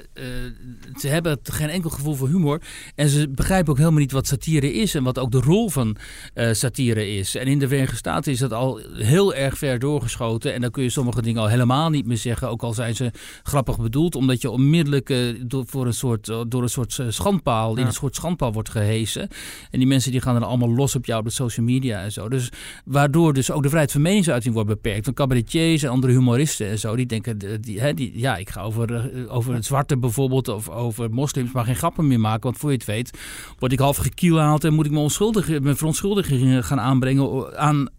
ze 0.95 1.07
hebben 1.07 1.39
geen 1.43 1.69
enkel 1.69 1.89
gevoel 1.89 2.13
voor 2.13 2.27
humor. 2.27 2.61
En 2.95 3.09
ze 3.09 3.29
begrijpen 3.29 3.71
ook 3.71 3.77
helemaal 3.77 3.99
niet 3.99 4.11
wat 4.11 4.27
satire 4.27 4.73
is. 4.73 4.95
En 4.95 5.03
wat 5.03 5.19
ook 5.19 5.31
de 5.31 5.39
rol 5.39 5.69
van 5.69 5.97
eh, 6.33 6.53
satire 6.53 7.15
is. 7.17 7.35
En 7.35 7.47
in 7.47 7.59
de 7.59 7.67
Verenigde 7.67 7.95
Staten 7.95 8.31
is 8.31 8.39
dat 8.39 8.53
al 8.53 8.79
heel 8.93 9.33
erg 9.33 9.57
ver 9.57 9.79
doorgeschoten. 9.79 10.53
En 10.53 10.61
dan 10.61 10.71
kun 10.71 10.83
je 10.83 10.89
sommige 10.89 11.21
dingen 11.21 11.41
al 11.41 11.47
helemaal 11.47 11.89
niet 11.89 12.05
meer 12.05 12.17
zeggen. 12.17 12.49
Ook 12.49 12.63
al 12.63 12.73
zijn 12.73 12.95
ze 12.95 13.11
grappig 13.43 13.77
bedoeld. 13.77 14.15
Omdat 14.15 14.41
je 14.41 14.49
onmiddellijk 14.49 15.15
door, 15.41 15.63
voor 15.67 15.85
een 15.85 15.93
soort, 15.93 16.25
door 16.25 16.61
een 16.61 16.69
soort 16.69 16.99
schandpaal, 17.09 17.77
in 17.77 17.85
een 17.85 17.93
soort 17.93 18.15
schandpaal 18.15 18.53
wordt 18.53 18.69
gehesen. 18.69 19.27
En 19.71 19.79
die 19.79 19.87
mensen 19.87 20.11
die 20.11 20.21
gaan 20.21 20.33
dan 20.33 20.49
allemaal 20.49 20.73
los 20.73 20.95
op 20.95 21.05
jou 21.05 21.19
op 21.19 21.25
de 21.25 21.31
social 21.31 21.65
media 21.65 22.01
en 22.01 22.11
zo. 22.11 22.29
Dus 22.29 22.51
waardoor 22.85 23.33
dus 23.33 23.51
ook 23.51 23.61
de 23.63 23.69
vrijheid 23.69 23.91
van 23.91 24.01
meningsuiting 24.01 24.53
wordt 24.63 24.81
beperkt. 24.81 25.05
Van 25.05 25.13
cabaretiers 25.13 25.83
en 25.83 25.89
andere 25.89 26.13
humoristen 26.13 26.67
en 26.67 26.79
zo. 26.79 26.95
Die 26.95 27.05
denken, 27.05 27.39
eh, 27.39 27.49
die, 27.61 27.79
hè, 27.79 27.93
die, 27.93 28.19
ja, 28.19 28.37
ik 28.37 28.49
ga 28.49 28.61
over, 28.61 28.95
eh, 28.95 29.35
over 29.35 29.53
het 29.53 29.65
zwarte 29.65 29.97
bijvoorbeeld 29.97 30.47
of 30.47 30.69
over 30.69 31.09
moslims 31.09 31.51
maar 31.51 31.65
geen 31.65 31.75
grappen 31.75 32.07
meer 32.07 32.19
maken. 32.19 32.43
Want 32.43 32.57
voor 32.57 32.69
je 32.69 32.75
het 32.75 32.85
weet 32.85 33.19
word 33.59 33.71
ik 33.71 33.79
half 33.79 33.97
gekielhaald 33.97 34.63
en 34.63 34.73
moet 34.73 34.85
ik 34.85 34.91
me 34.91 34.99
onschuldig, 34.99 35.59
mijn 35.59 35.77
verontschuldigingen 35.77 36.63
gaan 36.63 36.79
aanbrengen 36.79 37.57
aan 37.57 37.89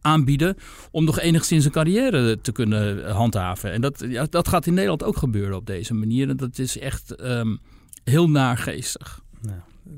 aanbieden 0.00 0.56
om 0.90 1.04
nog 1.04 1.18
enigszins 1.18 1.64
een 1.64 1.70
carrière 1.70 2.40
te 2.40 2.52
kunnen 2.52 3.10
handhaven. 3.10 3.72
En 3.72 3.80
dat, 3.80 4.04
ja, 4.08 4.26
dat 4.30 4.48
gaat 4.48 4.66
in 4.66 4.74
Nederland 4.74 5.04
ook 5.04 5.16
gebeuren 5.16 5.56
op 5.56 5.66
deze 5.66 5.94
manier. 5.94 6.28
En 6.28 6.36
dat 6.36 6.58
is 6.58 6.78
echt 6.78 7.14
ehm, 7.14 7.56
heel 8.04 8.30
naargeestig. 8.30 9.20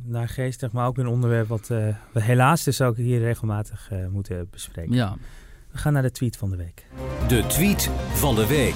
Naargeestig, 0.03 0.73
maar 0.73 0.87
ook 0.87 0.99
een 0.99 1.07
onderwerp 1.07 1.49
wat 1.49 1.71
eh, 1.71 1.89
we 2.13 2.23
helaas 2.23 2.65
dus 2.65 2.81
ook 2.81 2.97
hier 2.97 3.21
regelmatig 3.21 3.91
moeten 4.11 4.49
bespreken. 4.51 4.95
Ja. 4.95 5.17
We 5.73 5.79
gaan 5.79 5.93
naar 5.93 6.03
de 6.03 6.11
tweet 6.11 6.37
van 6.37 6.51
de 6.51 6.57
week. 6.57 6.87
De 7.29 7.47
tweet 7.47 7.91
van 8.13 8.35
de 8.35 8.47
week. 8.47 8.75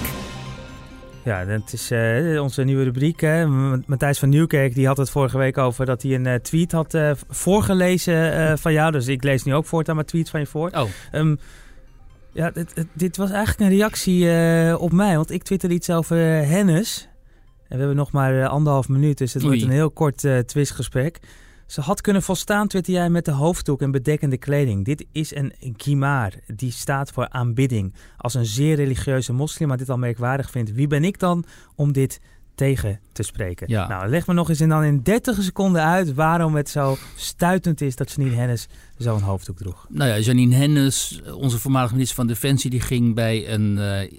Ja, 1.23 1.45
dat 1.45 1.73
is 1.73 1.91
eh, 1.91 2.41
onze 2.41 2.63
nieuwe 2.63 2.83
rubriek. 2.83 3.21
Hè. 3.21 3.47
Matthijs 3.85 4.19
van 4.19 4.29
Nieuwkerk 4.29 4.73
die 4.75 4.87
had 4.87 4.97
het 4.97 5.09
vorige 5.09 5.37
week 5.37 5.57
over 5.57 5.85
dat 5.85 6.01
hij 6.01 6.13
een 6.15 6.25
eh, 6.25 6.35
tweet 6.35 6.71
had 6.71 6.93
eh, 6.93 7.11
voorgelezen 7.29 8.33
eh, 8.33 8.57
van 8.57 8.73
jou. 8.73 8.91
Dus 8.91 9.07
ik 9.07 9.23
lees 9.23 9.43
nu 9.43 9.53
ook 9.53 9.65
voortaan 9.65 9.95
maar 9.95 10.05
tweets 10.05 10.29
van 10.29 10.39
je 10.39 10.45
voor. 10.45 10.69
Oh, 10.69 10.89
Ehm, 11.11 11.35
ja, 12.31 12.51
dit, 12.51 12.85
dit 12.93 13.17
was 13.17 13.31
eigenlijk 13.31 13.59
een 13.71 13.77
reactie 13.77 14.29
eh, 14.31 14.81
op 14.81 14.91
mij, 14.91 15.15
want 15.15 15.31
ik 15.31 15.43
twitterde 15.43 15.75
iets 15.75 15.89
over 15.89 16.17
eh, 16.41 16.49
Hennis. 16.49 17.07
En 17.67 17.71
we 17.71 17.77
hebben 17.77 17.95
nog 17.95 18.11
maar 18.11 18.47
anderhalf 18.47 18.89
minuut, 18.89 19.17
dus 19.17 19.33
het 19.33 19.43
Oei. 19.43 19.51
wordt 19.51 19.67
een 19.67 19.75
heel 19.77 19.91
kort 19.91 20.23
eh, 20.23 20.37
twistgesprek. 20.37 21.19
Ze 21.65 21.81
had 21.81 22.01
kunnen 22.01 22.21
volstaan, 22.21 22.67
twitter 22.67 22.93
jij, 22.93 23.09
met 23.09 23.25
de 23.25 23.31
hoofddoek 23.31 23.81
en 23.81 23.91
bedekkende 23.91 24.37
kleding. 24.37 24.85
Dit 24.85 25.05
is 25.11 25.35
een 25.35 25.53
gimar, 25.77 26.31
die 26.55 26.71
staat 26.71 27.11
voor 27.11 27.29
aanbidding. 27.29 27.93
Als 28.17 28.33
een 28.33 28.45
zeer 28.45 28.75
religieuze 28.75 29.33
moslim 29.33 29.67
maar 29.67 29.77
dit 29.77 29.89
al 29.89 29.97
merkwaardig 29.97 30.51
vindt, 30.51 30.73
wie 30.73 30.87
ben 30.87 31.03
ik 31.03 31.19
dan 31.19 31.45
om 31.75 31.91
dit 31.91 32.19
tegen 32.55 32.99
te 33.11 33.23
spreken? 33.23 33.67
Ja. 33.69 33.87
Nou, 33.87 34.07
leg 34.07 34.27
me 34.27 34.33
nog 34.33 34.49
eens 34.49 34.61
in 34.61 34.69
dan 34.69 34.83
in 34.83 35.01
30 35.03 35.43
seconden 35.43 35.83
uit 35.83 36.13
waarom 36.13 36.55
het 36.55 36.69
zo 36.69 36.97
stuitend 37.15 37.81
is 37.81 37.95
dat 37.95 38.11
Janine 38.11 38.35
Hennis 38.35 38.67
zo'n 38.97 39.21
hoofddoek 39.21 39.57
droeg. 39.57 39.85
nou 39.89 40.09
ja, 40.09 40.19
Janine 40.19 40.55
Hennis, 40.55 41.21
onze 41.33 41.59
voormalige 41.59 41.93
minister 41.93 42.15
van 42.15 42.27
Defensie, 42.27 42.69
die 42.69 42.81
ging 42.81 43.15
bij 43.15 43.53
een 43.53 43.77
eh, 43.77 44.11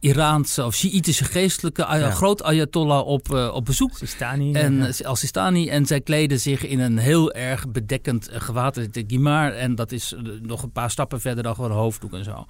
Iraanse 0.00 0.64
of 0.64 0.74
Sjiitische 0.74 1.24
geestelijke 1.24 1.82
Ja. 1.82 2.10
groot 2.10 2.42
ayatollah 2.42 3.06
op, 3.06 3.34
eh, 3.34 3.50
op 3.54 3.64
bezoek. 3.64 3.96
Sistani. 3.96 4.52
En 4.52 4.76
ja. 4.76 4.86
eh, 4.88 5.06
Al-Sistani. 5.06 5.68
En 5.68 5.86
zij 5.86 6.00
kleden 6.00 6.40
zich 6.40 6.66
in 6.66 6.78
een 6.80 6.98
heel 6.98 7.32
erg 7.32 7.68
bedekkend 7.68 8.30
uh, 8.30 8.40
gewaad. 8.40 8.74
De 8.74 9.04
gimar. 9.06 9.52
En 9.52 9.74
dat 9.74 9.92
is 9.92 10.12
eh, 10.12 10.20
nog 10.42 10.62
een 10.62 10.72
paar 10.72 10.90
stappen 10.90 11.20
verder 11.20 11.42
dan 11.42 11.54
gewoon 11.54 11.70
hoofddoek 11.70 12.12
en 12.12 12.24
zo. 12.24 12.44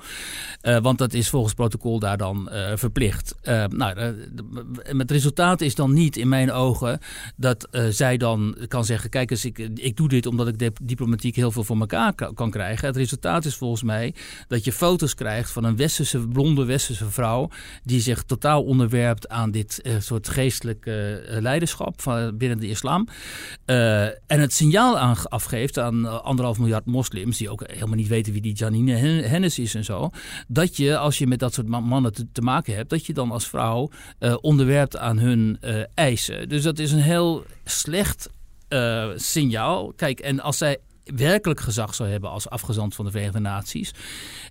Eh, 0.61 0.79
want 0.79 0.99
dat 0.99 1.13
is 1.13 1.29
volgens 1.29 1.55
protocol 1.55 1.99
daar 1.99 2.17
dan 2.17 2.49
eh, 2.51 2.73
verplicht. 2.77 3.35
Eh, 3.43 3.65
nou, 3.67 3.97
eh, 3.99 4.09
het 4.99 5.11
resultaat 5.11 5.61
is 5.61 5.75
dan 5.75 5.93
niet 5.93 6.17
in 6.17 6.29
mijn 6.29 6.53
ogen 6.53 6.99
dat 7.37 7.69
eh, 7.71 7.85
zij 7.89 8.17
dan 8.17 8.57
kan 8.69 8.85
zeggen: 8.85 9.11
Kijk 9.11 9.31
eens, 9.31 9.45
ik, 9.45 9.59
ik 9.59 9.97
doe 9.97 10.09
dit 10.09 10.27
omdat 10.27 10.49
ik 10.49 10.59
de- 10.59 10.73
diplomatiek 10.83 11.37
heel 11.37 11.51
veel 11.51 11.65
voor 11.65 11.79
elkaar 11.81 12.15
ka- 12.15 12.31
kan 12.35 12.51
krijgen. 12.51 12.87
Het 12.87 12.97
resultaat 12.97 13.45
is 13.45 13.55
volgens 13.57 13.83
mij 13.83 14.15
dat 14.49 14.65
je 14.65 14.73
foto's 14.73 15.15
krijgt 15.15 15.51
van 15.51 15.65
een 15.65 15.77
westerse, 15.77 16.19
blonde 16.29 16.65
westerse 16.65 17.11
vrouw. 17.11 17.39
Die 17.85 18.01
zich 18.01 18.23
totaal 18.23 18.63
onderwerpt 18.63 19.29
aan 19.29 19.51
dit 19.51 19.81
eh, 19.83 19.95
soort 19.99 20.29
geestelijk 20.29 20.87
eh, 20.87 20.95
leiderschap 21.41 22.03
van, 22.03 22.37
binnen 22.37 22.59
de 22.61 22.69
islam. 22.69 23.09
Eh, 23.65 24.05
en 24.05 24.41
het 24.41 24.53
signaal 24.53 24.99
afgeeft 25.29 25.79
aan 25.79 26.23
anderhalf 26.23 26.59
miljard 26.59 26.87
moslims. 26.87 27.39
die 27.39 27.51
ook 27.51 27.63
helemaal 27.67 27.95
niet 27.97 28.09
weten 28.09 28.33
wie 28.33 28.43
die 28.43 28.55
Janine 28.55 28.95
Hen- 28.95 29.29
Hennis 29.29 29.59
is 29.59 29.75
en 29.75 29.85
zo. 29.85 30.11
dat 30.49 30.77
je, 30.77 30.97
als 30.97 31.19
je 31.19 31.27
met 31.27 31.39
dat 31.39 31.55
soort 31.55 31.69
ma- 31.69 31.81
mannen 31.81 32.13
te, 32.33 32.43
maken 32.43 32.75
hebt. 32.75 32.91
dat 32.91 33.07
je 33.07 33.13
dan 33.13 33.31
als 33.31 33.49
vrouw 33.49 33.91
onderwerpt 34.41 34.97
aan 34.97 35.19
hun 35.19 35.59
eisen. 35.95 36.49
Dus 36.49 36.63
dat 36.63 36.79
is 36.79 36.93
een 36.93 37.01
heel 37.01 37.45
slecht 37.65 38.29
signaal. 39.15 39.93
Kijk, 39.97 40.21
en 40.21 40.41
als 40.41 40.59
zij 40.59 40.79
werkelijk 41.05 41.61
gezag 41.61 41.95
zou 41.95 42.09
hebben 42.09 42.31
als 42.31 42.49
afgezant 42.49 42.95
van 42.95 43.05
de 43.05 43.11
Verenigde 43.11 43.39
Naties. 43.41 43.91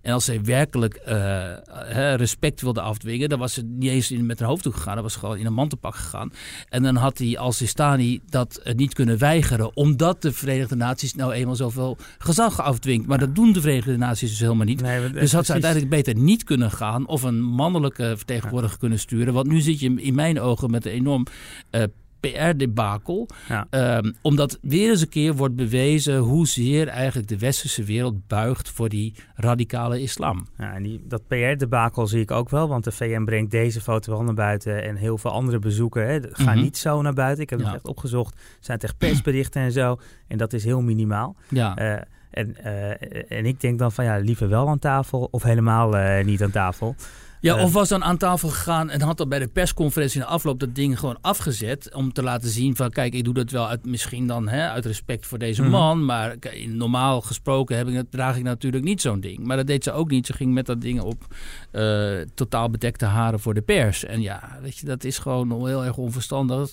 En 0.01 0.13
als 0.13 0.25
zij 0.25 0.43
werkelijk 0.43 0.93
eh, 0.93 2.15
respect 2.15 2.61
wilde 2.61 2.81
afdwingen, 2.81 3.29
dan 3.29 3.39
was 3.39 3.53
ze 3.53 3.61
niet 3.63 3.89
eens 3.89 4.11
in, 4.11 4.25
met 4.25 4.39
een 4.39 4.45
hoofddoek 4.47 4.75
gegaan. 4.75 4.93
Dan 4.93 5.03
was 5.03 5.15
gewoon 5.15 5.37
in 5.37 5.45
een 5.45 5.53
mantelpak 5.53 5.95
gegaan. 5.95 6.31
En 6.69 6.83
dan 6.83 6.95
had 6.95 7.17
die 7.17 7.39
Al-Sistani 7.39 8.19
dat 8.29 8.55
eh, 8.57 8.73
niet 8.75 8.93
kunnen 8.93 9.17
weigeren, 9.17 9.75
omdat 9.75 10.21
de 10.21 10.31
Verenigde 10.33 10.75
Naties 10.75 11.13
nou 11.15 11.31
eenmaal 11.33 11.55
zoveel 11.55 11.97
gezag 12.17 12.61
afdwingt. 12.61 13.07
Maar 13.07 13.19
dat 13.19 13.35
doen 13.35 13.51
de 13.53 13.61
Verenigde 13.61 13.97
Naties 13.97 14.29
dus 14.29 14.39
helemaal 14.39 14.65
niet. 14.65 14.81
Nee, 14.81 14.99
maar- 14.99 15.11
Dus 15.11 15.31
had 15.33 15.45
ze 15.45 15.51
uiteindelijk 15.51 15.91
beter 15.91 16.15
niet 16.15 16.43
kunnen 16.43 16.71
gaan 16.71 17.07
of 17.07 17.23
een 17.23 17.41
mannelijke 17.41 18.13
vertegenwoordiger 18.17 18.77
kunnen 18.77 18.99
sturen. 18.99 19.33
Want 19.33 19.47
nu 19.47 19.59
zit 19.61 19.79
je 19.79 19.93
in 20.01 20.15
mijn 20.15 20.39
ogen 20.39 20.71
met 20.71 20.85
een 20.85 20.91
enorm 20.91 21.25
eh, 21.69 21.83
PR-debakel. 22.19 23.27
Ja. 23.47 23.67
Ehm, 23.69 24.11
omdat 24.21 24.57
weer 24.61 24.89
eens 24.89 25.01
een 25.01 25.09
keer 25.09 25.35
wordt 25.35 25.55
bewezen 25.55 26.17
hoezeer 26.17 26.87
eigenlijk 26.87 27.27
de 27.27 27.37
westerse 27.37 27.83
wereld 27.83 28.27
buigt 28.27 28.69
voor 28.69 28.89
die 28.89 29.13
radicale 29.35 30.01
islam. 30.01 30.47
Ja, 30.57 30.73
en 30.73 30.83
die, 30.83 31.01
dat 31.07 31.27
PR-debakel 31.27 32.07
zie 32.07 32.21
ik 32.21 32.31
ook 32.31 32.49
wel, 32.49 32.67
want 32.67 32.83
de 32.83 32.91
VN 32.91 33.23
brengt 33.23 33.51
deze 33.51 33.81
foto 33.81 34.11
wel 34.11 34.23
naar 34.23 34.33
buiten 34.33 34.83
en 34.83 34.95
heel 34.95 35.17
veel 35.17 35.31
andere 35.31 35.59
bezoeken 35.59 36.07
hè, 36.07 36.19
gaan 36.31 36.55
Mhm. 36.55 36.63
niet 36.63 36.77
zo 36.77 37.01
naar 37.01 37.13
buiten. 37.13 37.43
Ik 37.43 37.49
heb 37.49 37.59
het 37.59 37.73
echt 37.73 37.87
opgezocht. 37.87 38.33
Er 38.33 38.39
zijn 38.59 38.79
echt 38.79 38.97
persberichten 38.97 39.61
en 39.61 39.71
zo 39.71 39.99
en 40.27 40.37
dat 40.37 40.53
is 40.53 40.63
heel 40.63 40.81
minimaal. 40.81 41.35
Ja. 41.49 41.75
Eh, 41.75 42.01
en, 42.31 42.55
eh, 42.63 43.37
en 43.37 43.45
ik 43.45 43.61
denk 43.61 43.79
dan 43.79 43.91
van 43.91 44.05
ja, 44.05 44.17
liever 44.17 44.49
wel 44.49 44.67
aan 44.67 44.79
tafel 44.79 45.27
of 45.31 45.43
helemaal 45.43 45.97
eh, 45.97 46.25
niet 46.25 46.43
aan 46.43 46.51
tafel. 46.51 46.95
Ja, 47.41 47.57
Eh, 47.57 47.63
of 47.63 47.73
was 47.73 47.89
dan 47.89 48.03
aan 48.03 48.17
tafel 48.17 48.49
gegaan 48.49 48.89
en 48.89 49.01
had 49.01 49.17
dan 49.17 49.29
bij 49.29 49.39
de 49.39 49.47
persconferentie 49.47 50.19
in 50.19 50.25
de 50.25 50.31
afloop 50.31 50.59
dat 50.59 50.75
ding 50.75 50.99
gewoon 50.99 51.17
afgezet. 51.21 51.93
Om 51.95 52.13
te 52.13 52.23
laten 52.23 52.49
zien 52.49 52.75
van 52.75 52.89
kijk, 52.89 53.13
ik 53.13 53.23
doe 53.23 53.33
dat 53.33 53.49
wel 53.51 53.67
uit, 53.67 53.85
misschien 53.85 54.27
dan 54.27 54.47
hè, 54.47 54.69
uit 54.69 54.85
respect 54.85 55.25
voor 55.25 55.37
deze 55.37 55.61
Mhm. 55.61 55.71
man. 55.71 56.05
Maar 56.05 56.35
normaal 56.67 57.21
gesproken 57.21 57.77
heb 57.77 57.87
ik, 57.87 58.03
draag 58.09 58.37
ik 58.37 58.43
natuurlijk 58.43 58.83
niet 58.83 59.01
zo'n 59.01 59.19
ding. 59.19 59.39
Maar 59.43 59.57
dat 59.57 59.67
deed 59.67 59.83
ze 59.83 59.91
ook 59.91 60.09
niet. 60.09 60.25
Ze 60.25 60.33
ging 60.33 60.53
met 60.53 60.65
dat 60.65 60.81
ding 60.81 61.01
op 61.01 61.25
eh, 61.71 62.09
totaal 62.33 62.69
bedekte 62.69 63.05
haren 63.05 63.39
voor 63.39 63.53
de 63.53 63.61
pers. 63.61 64.05
En 64.05 64.21
ja, 64.21 64.57
weet 64.61 64.77
je, 64.77 64.85
dat 64.85 65.03
is 65.03 65.17
gewoon 65.17 65.65
heel 65.67 65.85
erg 65.85 65.97
onverstandig. 65.97 66.69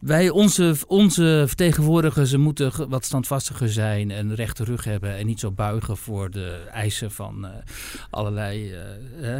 Wij, 0.00 0.30
onze, 0.30 0.74
onze 0.86 1.44
vertegenwoordigers, 1.46 2.30
ze 2.30 2.38
moeten 2.38 2.88
wat 2.88 3.04
standvastiger 3.04 3.68
zijn 3.68 4.10
en 4.10 4.34
rechte 4.34 4.64
rug 4.64 4.84
hebben. 4.84 5.16
En 5.16 5.26
niet 5.26 5.40
zo 5.40 5.50
buigen 5.50 5.96
voor 5.96 6.30
de 6.30 6.60
eisen 6.72 7.10
van 7.10 7.44
eh, 7.46 7.50
allerlei 8.10 8.72
eh, 9.22 9.34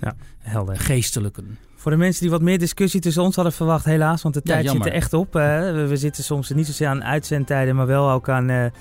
hè, 0.00 0.10
helder. 0.38 0.76
geestelijken. 0.78 1.58
Voor 1.76 1.90
de 1.90 1.96
mensen 1.96 2.22
die 2.22 2.30
wat 2.30 2.42
meer 2.42 2.58
discussie 2.58 3.00
tussen 3.00 3.22
ons 3.22 3.34
hadden 3.34 3.52
verwacht, 3.52 3.84
helaas, 3.84 4.22
want 4.22 4.34
de 4.34 4.40
Ja, 4.44 4.52
tijd 4.52 4.70
zit 4.70 4.86
er 4.86 4.92
echt 4.92 5.12
op. 5.12 5.32
We, 5.32 5.84
we 5.88 5.96
zitten 5.96 6.24
soms 6.24 6.50
niet 6.50 6.66
zozeer 6.66 6.88
aan 6.88 7.04
uitzendtijden, 7.04 7.76
maar 7.76 7.86
wel 7.86 8.10
ook 8.10 8.28
aan 8.28 8.48
eh, 8.50 8.64
eh, 8.64 8.72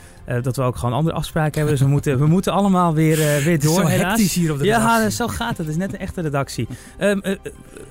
dat 0.43 0.55
we 0.55 0.61
ook 0.61 0.75
gewoon 0.75 0.93
andere 0.95 1.15
afspraken 1.15 1.53
hebben. 1.53 1.71
Dus 1.71 1.81
we 1.81 1.87
moeten, 1.91 2.19
we 2.19 2.25
moeten 2.27 2.53
allemaal 2.53 2.93
weer, 2.93 3.19
eh, 3.35 3.43
weer 3.43 3.59
door. 3.59 3.73
Zo 3.73 3.85
helaas. 3.85 4.07
hectisch 4.07 4.33
hier 4.33 4.51
op 4.51 4.57
de 4.57 4.65
ja, 4.65 4.77
redactie. 4.77 5.11
zo 5.11 5.27
gaat 5.27 5.49
het. 5.49 5.57
Het 5.57 5.67
is 5.67 5.75
net 5.75 5.93
een 5.93 5.99
echte 5.99 6.21
redactie. 6.21 6.67
Ehm, 6.97 7.19
eh, 7.19 7.31
eh, 7.31 7.37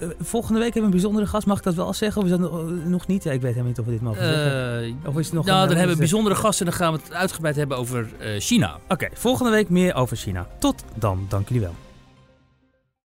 eh, 0.01 0.09
volgende 0.21 0.59
week 0.61 0.73
hebben 0.75 0.81
we 0.90 0.97
een 0.97 1.03
bijzondere 1.03 1.27
gast. 1.27 1.47
Mag 1.47 1.59
ik 1.59 1.64
dat 1.64 1.75
wel 1.75 1.92
zeggen? 1.95 2.23
Of 2.23 2.29
is 2.29 2.37
dat 2.38 2.40
nog- 2.87 3.07
niet? 3.07 3.25
Ja, 3.25 3.33
ik 3.33 3.40
weet 3.40 3.51
helemaal 3.51 3.69
niet 3.69 3.79
of 3.79 3.85
we 3.85 3.90
dit 3.90 4.01
mogen 4.03 4.23
zeggen. 4.25 4.99
Of 5.05 5.19
is 5.19 5.25
het 5.27 5.35
nog 5.35 5.45
nou, 5.45 5.61
een- 5.62 5.69
dan 5.69 5.77
hebben 5.77 5.97
we 5.97 6.03
is- 6.03 6.11
bijzondere 6.11 6.35
gasten 6.35 6.66
en 6.66 6.73
dan 6.73 6.81
gaan 6.81 6.92
we 6.92 6.99
het 7.05 7.12
uitgebreid 7.12 7.57
hebben 7.57 7.77
over 7.77 8.07
China. 8.38 8.77
Oké, 8.88 9.09
volgende 9.14 9.51
week 9.51 9.69
meer 9.69 9.95
over 9.95 10.16
China. 10.16 10.47
Tot 10.59 10.85
dan. 10.95 11.27
Dank 11.29 11.49
jullie 11.49 11.62
wel. 11.62 11.75